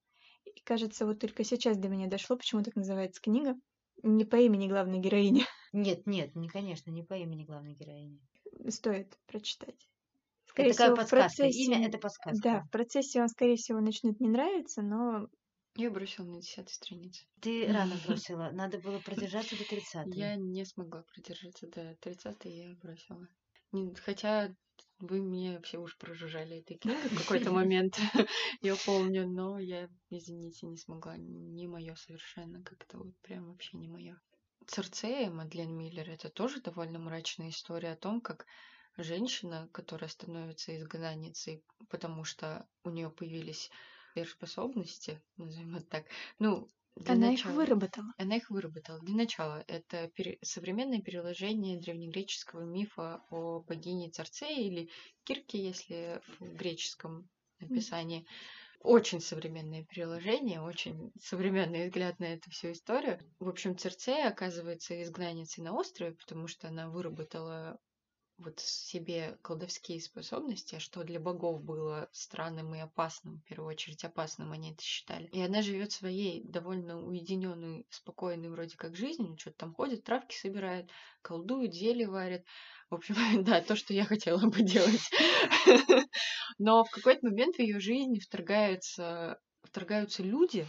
И 0.45 0.61
кажется, 0.61 1.05
вот 1.07 1.19
только 1.19 1.45
сейчас 1.45 1.77
до 1.77 1.89
меня 1.89 2.07
дошло, 2.07 2.37
почему 2.37 2.63
так 2.63 2.77
называется 2.77 3.21
книга. 3.21 3.57
Не 4.03 4.25
по 4.25 4.37
имени 4.37 4.69
главной 4.69 4.99
героини. 5.01 5.45
Нет, 5.73 6.07
нет, 6.07 6.35
не, 6.37 6.49
конечно, 6.49 6.91
не 6.91 7.03
по 7.03 7.15
имени 7.15 7.45
главной 7.45 7.75
героини. 7.75 8.21
Стоит 8.69 9.19
прочитать. 9.27 9.91
это 10.55 10.71
такая 10.71 10.95
в 10.95 10.97
подсказка. 10.97 11.43
процессе- 11.43 11.65
Имя 11.65 11.87
это 11.87 11.99
подсказка. 11.99 12.43
Да, 12.43 12.63
в 12.63 12.71
процессе 12.71 13.21
он, 13.21 13.29
скорее 13.29 13.57
всего, 13.57 13.81
начнет 13.81 14.19
не 14.21 14.29
нравиться, 14.29 14.81
но 14.83 15.29
Я 15.77 15.91
бросила 15.91 16.25
на 16.25 16.41
десятой 16.41 16.73
странице. 16.73 17.27
Ты 17.41 17.67
рано 17.73 17.97
бросила. 18.07 18.51
Надо 18.53 18.79
было 18.79 18.99
продержаться 18.99 19.57
до 19.57 19.65
30 19.65 20.15
Я 20.15 20.37
не 20.37 20.65
смогла 20.65 21.03
продержаться 21.03 21.67
до 21.67 21.95
30 22.01 22.45
я 22.45 22.75
бросила. 22.83 23.29
Хотя 24.05 24.55
Вы 25.01 25.21
мне 25.21 25.61
все 25.61 25.79
уж 25.79 25.99
прожужжали 25.99 26.59
этой 26.59 26.79
книгой 26.79 27.09
в 27.11 27.19
какой-то 27.19 27.51
момент, 27.53 27.99
я 28.63 28.75
помню, 28.87 29.29
но 29.29 29.59
я, 29.59 29.91
извините, 30.09 30.67
не 30.67 30.79
смогла, 30.79 31.17
не 31.19 31.67
мое 31.67 31.95
совершенно, 31.95 32.63
как-то 32.63 32.99
вот 32.99 33.15
прям 33.21 33.51
вообще 33.51 33.77
не 33.77 33.89
мое. 33.89 34.19
Церцея 34.67 35.31
Мадлен 35.31 35.77
Миллер 35.77 36.09
это 36.11 36.31
тоже 36.31 36.63
довольно 36.63 36.99
мрачная 36.99 37.51
история 37.51 37.93
о 37.93 37.97
том, 37.97 38.23
как 38.23 38.47
женщина, 38.97 39.69
которая 39.73 40.09
становится 40.09 40.75
изгнанницей, 40.75 41.63
потому 41.91 42.25
что 42.25 42.67
у 42.83 42.91
нее 42.91 43.11
появились 43.11 43.71
сверхспособности, 44.17 45.21
назовем 45.37 45.77
это 45.77 45.87
так. 45.87 46.05
Ну, 46.39 46.71
для 46.97 47.13
Она 47.15 47.31
начала. 47.31 47.53
их 47.53 47.57
выработала. 47.59 48.13
Она 48.17 48.37
их 48.37 48.49
выработала. 48.51 48.99
Для 49.01 49.15
начала 49.15 49.63
это 49.69 50.09
пере- 50.09 50.39
современное 50.43 51.03
переложение 51.03 51.79
древнегреческого 51.79 52.63
мифа 52.63 53.23
о 53.31 53.61
богине 53.61 54.11
Церцее 54.11 54.67
или 54.67 54.91
Кирке, 55.25 55.63
если 55.63 56.23
в 56.41 56.55
греческом 56.55 57.29
написании. 57.61 58.27
Очень 58.81 59.21
современное 59.21 59.85
переложение, 59.85 60.63
очень 60.63 61.13
современный 61.21 61.87
взгляд 61.87 62.19
на 62.19 62.25
эту 62.25 62.51
всю 62.51 62.73
историю. 62.73 63.19
В 63.41 63.49
общем, 63.49 63.77
Церцея 63.77 64.29
оказывается 64.29 65.03
изгнанницей 65.03 65.63
на 65.65 65.75
острове, 65.75 66.13
потому 66.13 66.47
что 66.47 66.69
она 66.69 66.89
выработала 66.89 67.79
вот 68.39 68.61
себе 68.61 69.39
колдовские 69.43 70.01
способности, 70.01 70.75
а 70.75 70.81
что 70.81 71.05
для 71.05 71.19
богов 71.19 71.63
было 71.63 72.09
странным 72.13 72.75
и 72.75 72.79
опасным, 72.79 73.39
в 73.39 73.49
первую 73.49 73.71
очередь 73.71 74.05
опасным 74.05 74.53
они 74.53 74.73
это 74.73 74.83
считали. 74.83 75.27
И 75.29 75.41
она 75.41 75.63
живет 75.63 75.93
своей 75.93 76.45
довольно 76.45 77.01
уединенной, 77.01 77.87
спокойной 77.91 78.51
вроде 78.51 78.77
как 78.77 78.97
жизнью, 78.97 79.37
что-то 79.39 79.59
там 79.59 79.75
ходит, 79.75 80.05
травки 80.05 80.35
собирает, 80.35 80.91
колдует, 81.23 81.75
зелье 81.75 82.09
варит. 82.09 82.45
В 82.91 82.95
общем, 82.95 83.15
да, 83.45 83.61
то, 83.61 83.75
что 83.75 83.95
я 83.95 84.05
хотела 84.05 84.41
бы 84.41 84.63
делать. 84.63 85.11
Но 86.59 86.85
в 86.85 86.91
какой-то 86.91 87.27
момент 87.27 87.57
в 87.57 87.61
ее 87.61 87.81
жизни 87.81 88.19
вторгаются, 88.19 89.41
вторгаются 89.63 90.23
люди, 90.23 90.67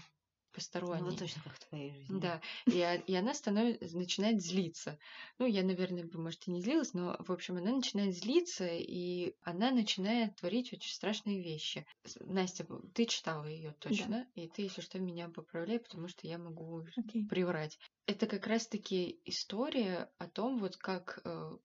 Ну, 0.57 0.61
посторонние. 0.61 1.03
вот 1.03 1.19
точно 1.19 1.41
как 1.43 1.53
в 1.53 1.67
твоей 1.69 1.91
жизни. 1.91 2.19
Да, 2.19 2.41
и, 2.67 3.03
и 3.07 3.15
она 3.15 3.33
становится, 3.33 3.97
начинает 3.97 4.41
злиться. 4.41 4.97
Ну, 5.39 5.45
я, 5.45 5.63
наверное, 5.63 6.05
бы, 6.05 6.19
может, 6.19 6.47
и 6.47 6.51
не 6.51 6.61
злилась, 6.61 6.93
но, 6.93 7.15
в 7.19 7.31
общем, 7.31 7.57
она 7.57 7.75
начинает 7.75 8.15
злиться, 8.15 8.67
и 8.67 9.33
она 9.41 9.71
начинает 9.71 10.35
творить 10.35 10.73
очень 10.73 10.91
страшные 10.93 11.43
вещи. 11.43 11.85
Настя, 12.21 12.65
ты 12.93 13.05
читала 13.05 13.45
ее 13.45 13.73
точно, 13.79 14.25
и 14.35 14.47
ты, 14.47 14.63
если 14.63 14.81
что, 14.81 14.99
меня 14.99 15.29
поправляй, 15.29 15.79
потому 15.79 16.07
что 16.07 16.27
я 16.27 16.37
могу 16.37 16.85
Окей. 16.97 17.27
приврать. 17.27 17.77
Это 18.05 18.25
как 18.25 18.47
раз-таки 18.47 19.19
история 19.25 20.09
о 20.17 20.27
том, 20.27 20.59
вот 20.59 20.77
как 20.77 21.19
э, 21.25 21.57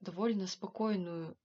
довольно 0.00 0.46
спокойную, 0.46 1.36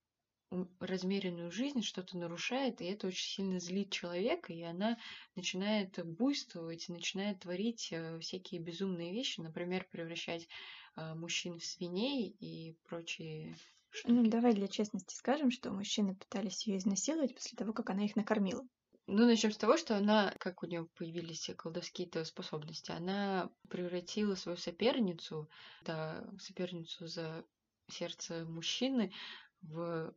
размеренную 0.80 1.50
жизнь 1.50 1.82
что-то 1.82 2.16
нарушает, 2.16 2.80
и 2.80 2.84
это 2.86 3.08
очень 3.08 3.26
сильно 3.28 3.58
злит 3.58 3.90
человека, 3.90 4.52
и 4.52 4.62
она 4.62 4.98
начинает 5.34 5.98
буйствовать, 6.04 6.88
начинает 6.88 7.40
творить 7.40 7.88
э, 7.92 8.18
всякие 8.20 8.60
безумные 8.60 9.12
вещи, 9.12 9.40
например, 9.40 9.86
превращать 9.90 10.48
э, 10.96 11.14
мужчин 11.14 11.58
в 11.58 11.64
свиней 11.64 12.28
и 12.40 12.76
прочие 12.84 13.54
Ну, 14.04 14.22
штуки. 14.22 14.30
давай 14.30 14.54
для 14.54 14.68
честности 14.68 15.14
скажем, 15.14 15.50
что 15.50 15.70
мужчины 15.70 16.14
пытались 16.16 16.66
ее 16.66 16.78
изнасиловать 16.78 17.34
после 17.34 17.56
того, 17.56 17.72
как 17.72 17.90
она 17.90 18.04
их 18.04 18.16
накормила. 18.16 18.66
Ну, 19.06 19.26
начнем 19.26 19.52
с 19.52 19.58
того, 19.58 19.76
что 19.76 19.96
она, 19.96 20.32
как 20.38 20.62
у 20.62 20.66
нее 20.66 20.86
появились 20.96 21.50
колдовские-то 21.56 22.24
способности, 22.24 22.90
она 22.90 23.50
превратила 23.68 24.34
свою 24.34 24.56
соперницу, 24.56 25.50
да, 25.82 26.26
соперницу 26.38 27.06
за 27.06 27.44
сердце 27.90 28.46
мужчины 28.46 29.12
в 29.60 30.14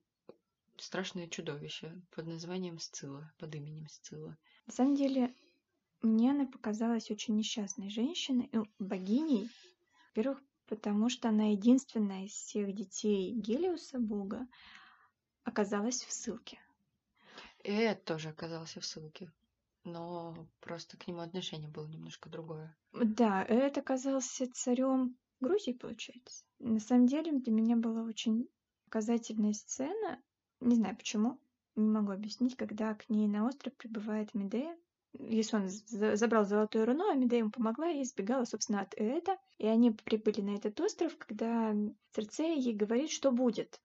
страшное 0.82 1.28
чудовище 1.28 2.02
под 2.12 2.28
названием 2.28 2.80
Сцилла, 2.80 3.32
под 3.38 3.56
именем 3.56 3.88
Сцилла. 3.90 4.38
На 4.66 4.74
самом 4.74 4.96
деле, 4.96 5.34
мне 6.02 6.32
она 6.32 6.46
показалась 6.46 7.10
очень 7.12 7.36
несчастной 7.36 7.90
женщиной, 7.90 8.50
ну, 8.52 8.66
богиней. 8.80 9.50
Во-первых, 10.10 10.42
потому 10.68 11.10
что 11.10 11.30
она 11.30 11.52
единственная 11.52 12.26
из 12.26 12.34
всех 12.34 12.74
детей 12.74 13.34
Гелиуса, 13.34 14.00
бога, 14.00 14.48
оказалась 15.44 16.04
в 16.04 16.12
ссылке. 16.12 16.60
И 17.64 17.72
Эд 17.72 18.04
тоже 18.06 18.30
оказался 18.30 18.80
в 18.80 18.86
ссылке, 18.86 19.32
но 19.84 20.48
просто 20.60 20.98
к 20.98 21.08
нему 21.08 21.22
отношение 21.22 21.70
было 21.70 21.88
немножко 21.88 22.30
другое. 22.30 22.78
Да, 22.94 23.44
Эд 23.48 23.78
оказался 23.78 24.52
царем 24.54 25.18
Грузии, 25.40 25.74
получается. 25.74 26.46
На 26.60 26.80
самом 26.80 27.08
деле, 27.08 27.32
для 27.32 27.52
меня 27.52 27.76
была 27.76 28.04
очень 28.04 28.48
показательная 28.86 29.54
сцена. 29.54 30.22
Не 30.60 30.76
знаю 30.76 30.97
почему, 30.97 31.39
не 31.76 31.88
могу 31.88 32.12
объяснить, 32.12 32.55
когда 32.55 32.95
к 32.95 33.10
ней 33.10 33.28
на 33.28 33.45
остров 33.47 33.74
прибывает 33.76 34.34
Медея. 34.34 34.78
Ясон 35.14 35.68
за- 35.70 36.16
забрал 36.16 36.45
золотое 36.45 36.86
руно, 36.86 37.12
а 37.12 37.16
Медея 37.16 37.39
ему 37.39 37.51
помогла 37.51 37.89
и 37.89 38.03
сбегала, 38.03 38.45
собственно, 38.45 38.82
от 38.82 38.93
Эда. 38.95 39.38
И 39.58 39.68
они 39.68 39.91
прибыли 39.91 40.41
на 40.41 40.55
этот 40.55 40.80
остров, 40.80 41.18
когда 41.18 41.76
Церцея 42.12 42.55
ей 42.55 42.74
говорит, 42.74 43.10
что 43.10 43.32
будет 43.32 43.82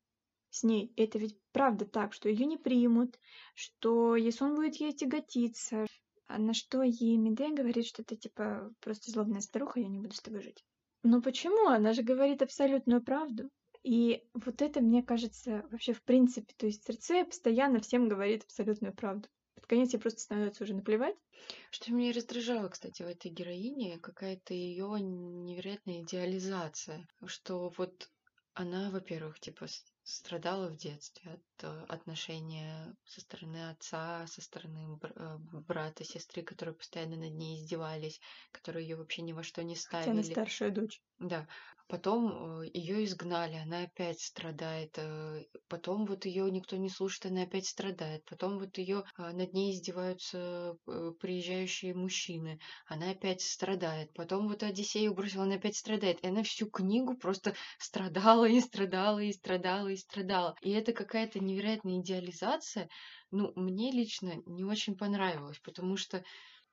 с 0.50 0.62
ней. 0.62 0.92
Это 0.96 1.18
ведь 1.18 1.38
правда 1.52 1.86
так, 1.86 2.12
что 2.12 2.28
ее 2.28 2.46
не 2.46 2.56
примут, 2.58 3.18
что 3.54 4.16
Ясон 4.16 4.54
будет 4.54 4.76
ей 4.76 4.92
тяготиться. 4.92 5.86
А 6.26 6.38
на 6.38 6.54
что 6.54 6.82
ей 6.82 7.16
Медея 7.16 7.54
говорит, 7.54 7.86
что 7.86 8.04
ты 8.04 8.16
типа 8.16 8.72
просто 8.80 9.10
злобная 9.10 9.40
старуха, 9.40 9.80
я 9.80 9.88
не 9.88 9.98
буду 9.98 10.14
с 10.14 10.20
тобой 10.20 10.42
жить. 10.42 10.64
Ну 11.02 11.20
почему? 11.20 11.68
Она 11.68 11.92
же 11.92 12.02
говорит 12.02 12.42
абсолютную 12.42 13.02
правду. 13.02 13.50
И 13.82 14.24
вот 14.34 14.62
это, 14.62 14.80
мне 14.80 15.02
кажется, 15.02 15.64
вообще 15.70 15.92
в 15.92 16.02
принципе, 16.02 16.54
то 16.56 16.66
есть 16.66 16.84
Церцея 16.84 17.24
постоянно 17.24 17.80
всем 17.80 18.08
говорит 18.08 18.44
абсолютную 18.44 18.94
правду. 18.94 19.28
Под 19.54 19.66
конец 19.66 19.92
ей 19.92 19.98
просто 19.98 20.20
становится 20.20 20.64
уже 20.64 20.74
наплевать. 20.74 21.16
Что 21.70 21.92
меня 21.92 22.12
раздражало, 22.12 22.68
кстати, 22.68 23.02
в 23.02 23.06
этой 23.06 23.30
героине, 23.30 23.98
какая-то 23.98 24.54
ее 24.54 24.96
невероятная 25.00 26.02
идеализация, 26.02 27.06
что 27.26 27.72
вот 27.76 28.08
она, 28.54 28.90
во-первых, 28.90 29.40
типа 29.40 29.66
страдала 30.02 30.68
в 30.68 30.76
детстве 30.76 31.32
от 31.32 31.40
отношения 31.88 32.94
со 33.04 33.20
стороны 33.20 33.70
отца, 33.70 34.26
со 34.26 34.40
стороны 34.42 34.98
э, 35.02 35.36
брата, 35.38 36.04
сестры, 36.04 36.42
которые 36.42 36.74
постоянно 36.74 37.16
над 37.16 37.32
ней 37.34 37.56
издевались, 37.58 38.20
которые 38.50 38.86
ее 38.88 38.96
вообще 38.96 39.22
ни 39.22 39.32
во 39.32 39.42
что 39.42 39.62
не 39.62 39.74
Хотя 39.74 40.10
она 40.12 40.22
ставили. 40.22 40.32
старшая 40.32 40.70
дочь. 40.70 41.00
Да. 41.18 41.46
Потом 41.88 42.62
ее 42.62 43.04
изгнали, 43.04 43.54
она 43.56 43.82
опять 43.82 44.20
страдает. 44.20 44.94
э, 44.96 45.44
Потом 45.68 46.06
вот 46.06 46.24
ее 46.24 46.50
никто 46.50 46.76
не 46.76 46.88
слушает, 46.88 47.26
она 47.26 47.42
опять 47.42 47.66
страдает. 47.66 48.24
Потом 48.24 48.58
вот 48.58 48.78
ее 48.78 49.04
над 49.18 49.52
ней 49.52 49.72
издеваются 49.74 50.76
э, 50.86 51.12
приезжающие 51.20 51.94
мужчины, 51.94 52.58
она 52.86 53.10
опять 53.10 53.42
страдает. 53.42 54.12
Потом 54.14 54.48
вот 54.48 54.62
Одиссею 54.62 55.12
бросила, 55.14 55.44
она 55.44 55.56
опять 55.56 55.76
страдает. 55.76 56.20
И 56.22 56.26
она 56.28 56.42
всю 56.42 56.70
книгу 56.70 57.14
просто 57.16 57.54
страдала 57.78 58.46
и 58.48 58.60
страдала 58.60 59.18
и 59.18 59.32
страдала 59.32 59.88
и 59.88 59.96
страдала. 59.96 60.54
И 60.62 60.70
это 60.70 60.92
какая-то 60.92 61.40
невероятная 61.52 62.00
идеализация. 62.00 62.88
Ну, 63.30 63.52
мне 63.56 63.90
лично 63.92 64.34
не 64.46 64.64
очень 64.64 64.96
понравилось, 64.96 65.58
потому 65.60 65.96
что, 65.96 66.22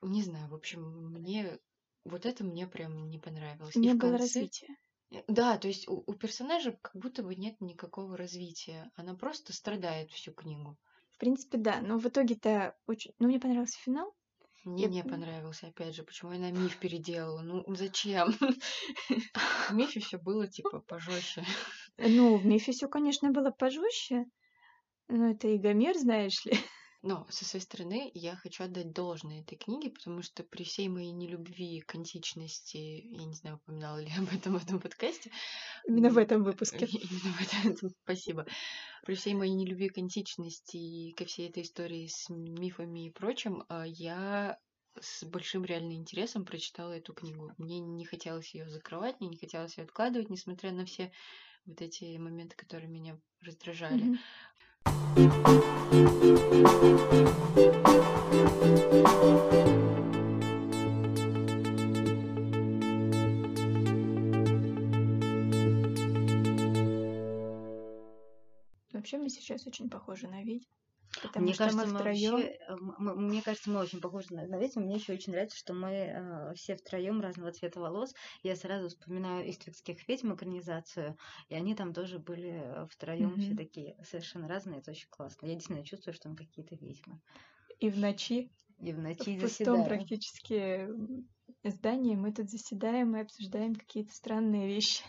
не 0.01 0.23
знаю, 0.23 0.49
в 0.49 0.53
общем, 0.55 0.81
мне 1.11 1.59
вот 2.05 2.25
это 2.25 2.43
мне 2.43 2.67
прям 2.67 3.09
не 3.09 3.19
понравилось. 3.19 3.75
И 3.75 3.79
Не 3.79 3.93
в 3.93 3.97
было 3.97 4.11
конце- 4.17 4.23
развития. 4.23 4.75
Э, 5.11 5.21
Да, 5.27 5.57
то 5.57 5.67
есть 5.67 5.87
у, 5.87 6.03
у 6.05 6.13
персонажа 6.13 6.77
как 6.81 6.95
будто 6.95 7.23
бы 7.23 7.35
нет 7.35 7.59
никакого 7.61 8.15
развития. 8.17 8.89
Она 8.95 9.15
просто 9.15 9.53
страдает 9.53 10.11
всю 10.11 10.33
книгу. 10.33 10.77
В 11.11 11.17
принципе, 11.17 11.57
да. 11.57 11.81
Но 11.81 11.97
в 11.97 12.05
итоге-то 12.07 12.75
очень... 12.87 13.11
Ну, 13.19 13.27
мне 13.27 13.39
понравился 13.39 13.77
финал. 13.79 14.13
Мне 14.63 14.83
Я 14.83 14.89
не 14.89 15.01
пон- 15.01 15.09
понравился, 15.11 15.67
опять 15.67 15.95
же, 15.95 16.03
почему 16.03 16.31
она 16.31 16.51
миф 16.51 16.77
переделала. 16.79 17.41
Ну, 17.41 17.63
зачем? 17.75 18.33
В 19.69 19.73
мифе 19.73 19.99
все 19.99 20.17
было 20.17 20.47
типа 20.47 20.79
пожестче. 20.81 21.43
Ну, 21.97 22.37
в 22.37 22.45
Мифе 22.45 22.71
все, 22.71 22.87
конечно, 22.87 23.31
было 23.31 23.51
пожестче. 23.51 24.25
Но 25.09 25.31
это 25.31 25.47
и 25.49 25.57
Гомер, 25.57 25.97
знаешь 25.97 26.45
ли. 26.45 26.53
Но 27.01 27.25
со 27.29 27.45
своей 27.45 27.63
стороны 27.63 28.11
я 28.13 28.35
хочу 28.35 28.63
отдать 28.65 28.91
должное 28.91 29.41
этой 29.41 29.57
книге, 29.57 29.89
потому 29.89 30.21
что 30.21 30.43
при 30.43 30.63
всей 30.63 30.89
моей 30.89 31.11
нелюбви 31.11 31.79
к 31.79 31.95
античности, 31.95 32.77
я 32.77 33.25
не 33.25 33.33
знаю, 33.35 33.55
упоминала 33.57 33.99
ли 33.99 34.11
об 34.17 34.33
этом 34.33 34.57
в 34.57 34.63
этом 34.63 34.79
подкасте, 34.81 35.31
Именно 35.87 36.09
в 36.11 36.17
этом 36.17 36.43
выпуске. 36.43 36.85
Именно 36.91 37.33
в 37.33 37.53
этом, 37.53 37.89
спасибо. 38.03 38.45
При 39.05 39.15
всей 39.15 39.33
моей 39.35 39.53
нелюбви 39.53 39.89
к 39.89 39.97
античности 39.97 40.77
и 40.77 41.13
ко 41.13 41.25
всей 41.25 41.49
этой 41.49 41.63
истории 41.63 42.07
с 42.07 42.29
мифами 42.29 43.07
и 43.07 43.11
прочим, 43.11 43.63
а, 43.69 43.85
я 43.87 44.59
с 44.99 45.23
большим 45.25 45.65
реальным 45.65 45.93
интересом 45.93 46.45
прочитала 46.45 46.93
эту 46.93 47.13
книгу. 47.13 47.53
Мне 47.57 47.79
не 47.79 48.05
хотелось 48.05 48.53
ее 48.53 48.69
закрывать, 48.69 49.19
мне 49.19 49.29
не 49.29 49.37
хотелось 49.37 49.77
ее 49.77 49.85
откладывать, 49.85 50.29
несмотря 50.29 50.71
на 50.71 50.85
все 50.85 51.11
вот 51.65 51.81
эти 51.81 52.17
моменты, 52.17 52.55
которые 52.57 52.89
меня 52.89 53.19
раздражали. 53.41 54.09
Мгм. 54.09 54.23
Вообще 68.99 69.17
мы 69.17 69.29
сейчас 69.29 69.65
очень 69.65 69.89
похожи 69.89 70.27
на 70.27 70.43
ведьм. 70.43 70.67
Потому 71.21 71.51
Мне 71.51 71.53
что 71.53 71.71
кажется, 71.71 71.85
мы 71.85 71.87
мы 71.87 72.03
втроем. 72.03 72.03
вообще, 72.03 72.53
э, 72.59 72.71
м- 72.71 72.91
м- 73.09 73.27
мне 73.27 73.41
кажется, 73.41 73.69
мы 73.71 73.79
очень 73.79 74.01
похожи 74.01 74.27
на, 74.31 74.45
на. 74.47 74.57
Мне 74.57 74.95
еще 74.95 75.13
очень 75.13 75.31
нравится, 75.33 75.57
что 75.57 75.73
мы 75.73 75.89
э, 75.91 76.53
все 76.55 76.75
втроем 76.75 77.21
разного 77.21 77.51
цвета 77.51 77.79
волос. 77.79 78.13
Я 78.43 78.55
сразу 78.55 78.89
вспоминаю 78.89 79.49
«Иствикских 79.49 80.07
ведьм» 80.07 80.33
экранизацию, 80.35 81.17
и 81.49 81.55
они 81.55 81.75
там 81.75 81.93
тоже 81.93 82.19
были 82.19 82.85
втроем 82.89 83.37
все 83.39 83.53
Мгм. 83.53 83.55
такие 83.55 83.95
совершенно 84.03 84.47
разные. 84.47 84.79
Это 84.79 84.91
очень 84.91 85.07
классно. 85.09 85.47
Я 85.47 85.55
действительно 85.55 85.85
чувствую, 85.85 86.13
что 86.13 86.29
мы 86.29 86.35
какие-то 86.35 86.75
ведьмы. 86.75 87.19
И 87.79 87.89
в 87.89 87.97
ночи, 87.97 88.51
И 88.79 88.91
в 88.93 88.99
ночи 88.99 89.31
в 89.31 89.37
пустом 89.37 89.83
практически 89.83 90.87
здании 91.63 92.15
мы 92.15 92.33
тут 92.33 92.49
заседаем 92.49 93.15
и 93.15 93.21
обсуждаем 93.21 93.75
какие-то 93.75 94.13
странные 94.13 94.67
вещи. 94.67 95.03